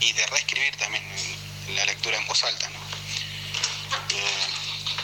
[0.00, 1.04] y de reescribir también
[1.76, 2.80] la lectura en voz alta, ¿no?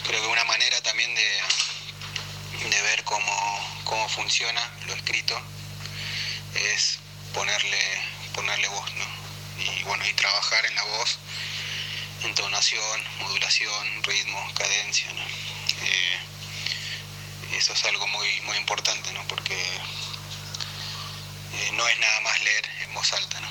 [0.04, 5.40] creo que una manera también de, de ver cómo, cómo funciona lo escrito
[6.54, 7.01] es
[7.32, 8.00] ponerle,
[8.34, 9.06] ponerle voz, ¿no?
[9.58, 11.18] Y bueno, y trabajar en la voz,
[12.24, 15.10] entonación, modulación, ritmo, cadencia.
[15.82, 16.18] Eh,
[17.56, 19.26] eso es algo muy, muy importante, ¿no?
[19.28, 19.54] Porque
[21.54, 23.48] eh, no es nada más leer en voz alta, ¿no?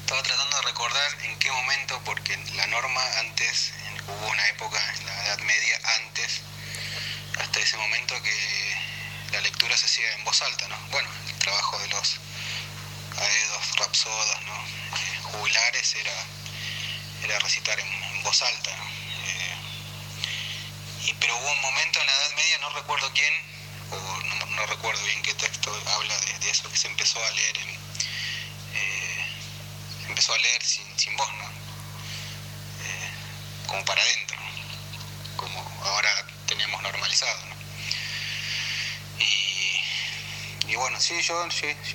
[0.00, 3.72] Estaba tratando de recordar en qué momento, porque la norma antes,
[4.06, 6.40] hubo una época en la Edad Media antes,
[7.40, 8.76] hasta ese momento que
[9.32, 10.78] la lectura se hacía en voz alta, ¿no?
[10.90, 12.18] Bueno, el trabajo de los
[13.20, 14.54] aedos, rapsodas, ¿no?
[14.54, 16.14] Eh, jubilares era,
[17.24, 18.70] era recitar en, voz alta.
[18.70, 19.54] Eh,
[21.06, 23.32] y, pero hubo un momento en la Edad Media, no recuerdo quién,
[23.90, 27.70] o no, recuerdo bien qué texto habla de, eso, que se empezó a leer en,
[28.74, 29.26] eh,
[30.08, 31.58] empezó a leer sin, voz, ¿no?
[33.66, 34.38] como para adentro,
[35.36, 37.46] como ahora tenemos normalizado.
[37.46, 37.54] ¿no?
[40.68, 41.46] Y, bueno, sí, yo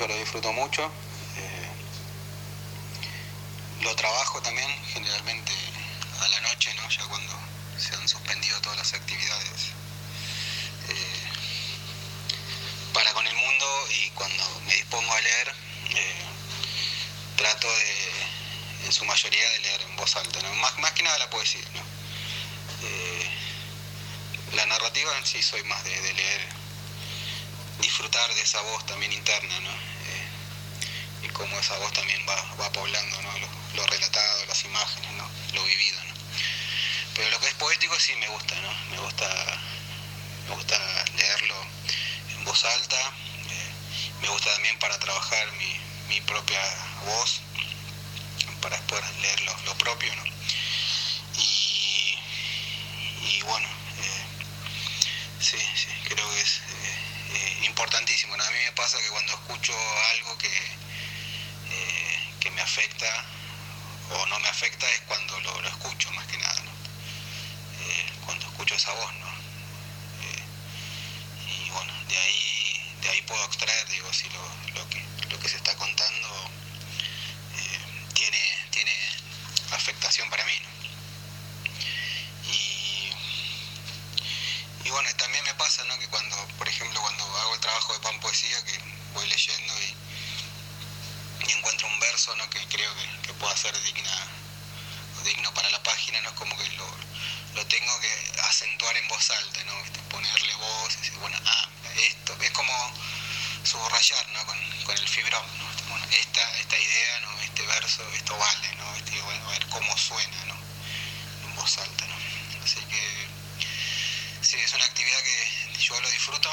[0.07, 0.91] lo disfruto mucho
[3.83, 5.51] lo trabajo también generalmente
[6.21, 6.89] a la noche, ¿no?
[6.89, 7.33] ya cuando
[7.77, 9.73] se han suspendido todas las actividades
[10.87, 11.23] eh,
[12.93, 15.55] para con el mundo y cuando me dispongo a leer
[15.95, 16.25] eh,
[17.35, 18.43] trato de
[18.85, 20.53] en su mayoría de leer en voz alta, ¿no?
[20.55, 21.63] más, más que nada la poesía.
[21.73, 21.81] ¿no?
[22.83, 23.29] Eh,
[24.53, 26.41] la narrativa en sí soy más de, leer,
[27.79, 29.71] disfrutar de esa voz también interna, ¿no?
[31.23, 33.32] y cómo esa voz también va, va poblando ¿no?
[33.75, 35.29] Lo relatado, las imágenes, ¿no?
[35.53, 36.03] lo vivido.
[36.05, 36.13] ¿no?
[37.15, 38.73] Pero lo que es poético sí me gusta, ¿no?
[38.89, 39.27] me gusta,
[40.47, 41.55] me gusta leerlo
[42.29, 43.71] en voz alta, eh,
[44.21, 46.59] me gusta también para trabajar mi, mi propia
[47.05, 47.41] voz,
[48.61, 50.15] para después leer lo, propio.
[50.15, 50.23] ¿no?
[51.37, 52.17] Y,
[53.21, 54.25] y bueno, eh,
[55.39, 56.61] sí, sí, creo que es
[57.33, 58.33] eh, importantísimo.
[58.33, 59.73] A mí me pasa que cuando escucho
[60.15, 60.51] algo que,
[62.39, 63.25] que me afecta,
[64.11, 66.61] o no me afecta es cuando lo, escucho más que nada,
[67.81, 69.27] eh, cuando escucho esa voz, ¿no?
[70.23, 70.43] Eh,
[71.47, 74.41] y bueno, de ahí, de ahí puedo extraer, digo, si lo,
[75.29, 76.49] lo que se está contando
[77.57, 77.79] eh,
[78.13, 78.91] tiene, tiene
[79.71, 82.51] afectación para mí, ¿no?
[82.51, 83.13] Y,
[96.21, 96.29] ¿no?
[96.29, 96.87] Es como que lo,
[97.55, 99.73] lo tengo que acentuar en voz alta, ¿no?
[100.09, 102.73] Ponerle voz, decir, bueno, ah, esto, es como
[103.63, 104.45] subrayar, ¿no?
[104.45, 105.65] Con, con el fibrón, ¿no?
[105.89, 107.41] Bueno, esta, esta idea, ¿no?
[107.41, 108.95] Este verso, esto vale, ¿no?
[108.95, 110.55] Este, bueno, a ver cómo suena, ¿no?
[111.45, 112.15] En voz alta, ¿no?
[112.63, 113.27] Así que,
[114.41, 116.49] sí, es una actividad que yo lo disfruto.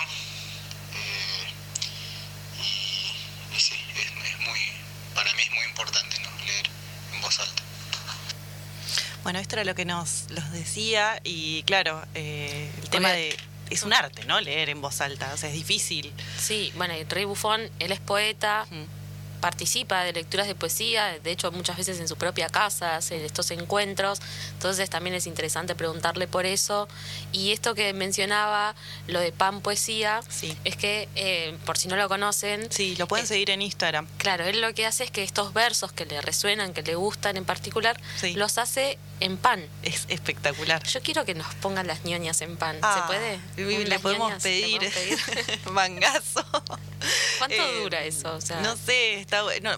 [0.95, 1.53] Eh,
[2.59, 4.61] y, y, sí, es, es muy,
[5.15, 6.31] para mí es muy importante, ¿no?
[6.45, 6.69] Leer
[7.13, 7.63] en voz alta.
[9.31, 13.37] Bueno, esto era lo que nos los decía y claro, eh, el tema de...
[13.71, 14.41] Es un arte, ¿no?
[14.41, 16.13] Leer en voz alta, o sea, es difícil.
[16.37, 18.67] Sí, bueno, y Rey Buffon, él es poeta,
[19.41, 23.53] participa de lecturas de poesía, de hecho muchas veces en su propia casa hace estos
[23.53, 24.21] encuentros,
[24.55, 26.89] entonces también es interesante preguntarle por eso.
[27.31, 28.75] Y esto que mencionaba,
[29.07, 30.23] lo de Pan Poesía,
[30.65, 32.67] es que eh, por si no lo conocen...
[32.73, 34.09] Sí, lo pueden seguir en Instagram.
[34.19, 37.37] Claro, él lo que hace es que estos versos que le resuenan, que le gustan
[37.37, 37.97] en particular,
[38.35, 39.65] los hace en pan.
[39.83, 40.83] Es espectacular.
[40.85, 42.77] Yo quiero que nos pongan las ñoñas en pan.
[42.77, 43.39] ¿Se Ah, puede?
[43.85, 44.81] Le podemos pedir,
[45.71, 46.45] mangazo.
[47.39, 48.35] ¿Cuánto Eh, dura eso?
[48.35, 49.73] O sea, No sé, está bueno.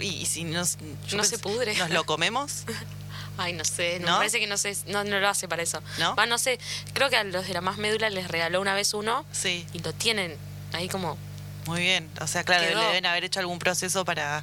[0.00, 0.78] Y, si nos,
[1.12, 1.74] No se pudre.
[1.76, 2.64] ¿Nos lo comemos?
[3.40, 4.12] Ay, no sé, no, ¿No?
[4.14, 5.80] me parece que no sé, no, no lo hace para eso.
[5.98, 6.16] ¿No?
[6.16, 6.58] Va, no sé,
[6.92, 9.78] creo que a los de la más médula les regaló una vez uno Sí, y
[9.78, 10.36] lo tienen
[10.72, 11.16] ahí como
[11.66, 12.10] muy bien.
[12.20, 12.80] O sea, claro, Quedó.
[12.80, 14.42] le deben haber hecho algún proceso para,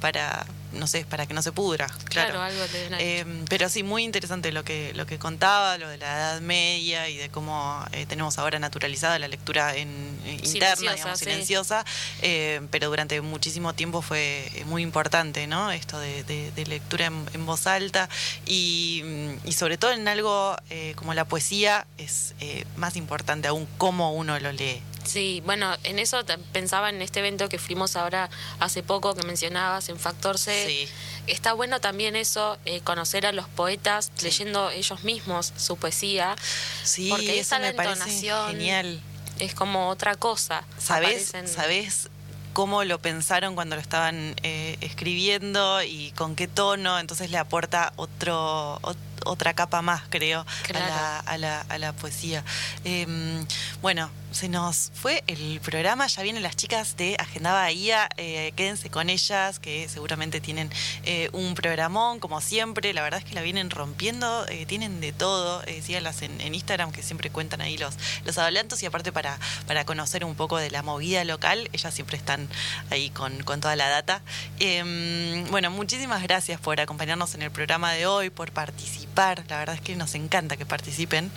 [0.00, 0.44] para
[0.74, 1.86] no sé, para que no se pudra.
[1.86, 2.32] Claro.
[2.32, 2.62] Claro, algo
[3.00, 7.08] Eh, pero sí, muy interesante lo que, lo que contaba, lo de la Edad Media
[7.08, 9.88] y de cómo eh, tenemos ahora naturalizada la lectura en,
[10.24, 11.24] eh, interna, Silenciosa, digamos, sí.
[11.24, 11.84] silenciosa,
[12.22, 15.70] eh, pero durante muchísimo tiempo fue muy importante, ¿no?
[15.70, 18.08] Esto de, de- de lectura en, en voz alta
[18.46, 20.56] y, mm, y sobre todo en algo
[20.96, 22.34] como la poesía es
[22.76, 24.82] más importante aún cómo uno lo lee.
[25.04, 29.88] Sí, bueno, en eso pensaba en este evento que fuimos ahora hace poco que mencionabas
[29.88, 30.64] en Factor C.
[30.66, 30.88] Sí.
[31.26, 34.24] Está bueno también eso, eh, conocer a los poetas Sí.
[34.26, 36.36] leyendo ellos mismos su poesía.
[36.84, 38.50] Sí, Porque la me parece entonación.
[38.52, 39.00] genial.
[39.38, 40.64] Es como otra cosa.
[40.78, 42.08] ¿Sabés, Aparecen- ¿Sabés
[42.52, 46.98] cómo lo pensaron cuando lo estaban eh, escribiendo y con qué tono?
[46.98, 50.84] Entonces le aporta otro, ot- otra capa más, creo, Claro.
[50.86, 52.44] a, la, a, la, a la poesía.
[52.84, 53.44] Em,
[53.82, 58.90] bueno, se nos fue el programa, ya vienen las chicas de Agenda Bahía, eh, quédense
[58.90, 60.70] con ellas, que seguramente tienen
[61.04, 65.12] eh, un programón, como siempre, la verdad es que la vienen rompiendo, eh, tienen de
[65.12, 67.94] todo, síganlas en, en Instagram, que siempre cuentan ahí los,
[68.24, 72.16] los adelantos, y aparte para, para conocer un poco de la movida local, ellas siempre
[72.16, 72.48] están
[72.90, 74.20] ahí con, con toda la data.
[74.58, 79.74] Em, bueno, muchísimas gracias por acompañarnos en el programa de hoy, por participar, la verdad
[79.76, 81.30] es que nos encanta que participen.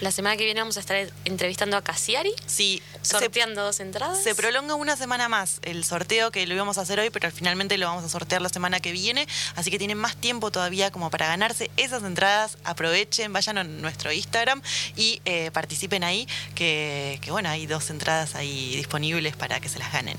[0.00, 4.22] La semana que viene vamos a estar entrevistando a Cassiari, Sí, se- sorteando dos entradas.
[4.22, 7.78] Se prolonga una semana más el sorteo que lo íbamos a hacer hoy, pero finalmente
[7.78, 9.26] lo vamos a sortear la semana que viene.
[9.56, 12.58] Así que tienen más tiempo todavía como para ganarse esas entradas.
[12.64, 14.60] Aprovechen, vayan a nuestro Instagram
[14.96, 19.78] y eh, participen ahí, que, que bueno, hay dos entradas ahí disponibles para que se
[19.78, 20.16] las ganen.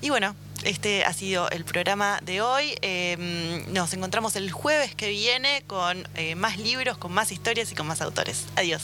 [0.00, 0.34] Y bueno,
[0.64, 2.74] este ha sido el programa de hoy.
[2.82, 7.74] Eh, nos encontramos el jueves que viene con eh, más libros, con más historias y
[7.74, 8.46] con más autores.
[8.56, 8.82] Adiós.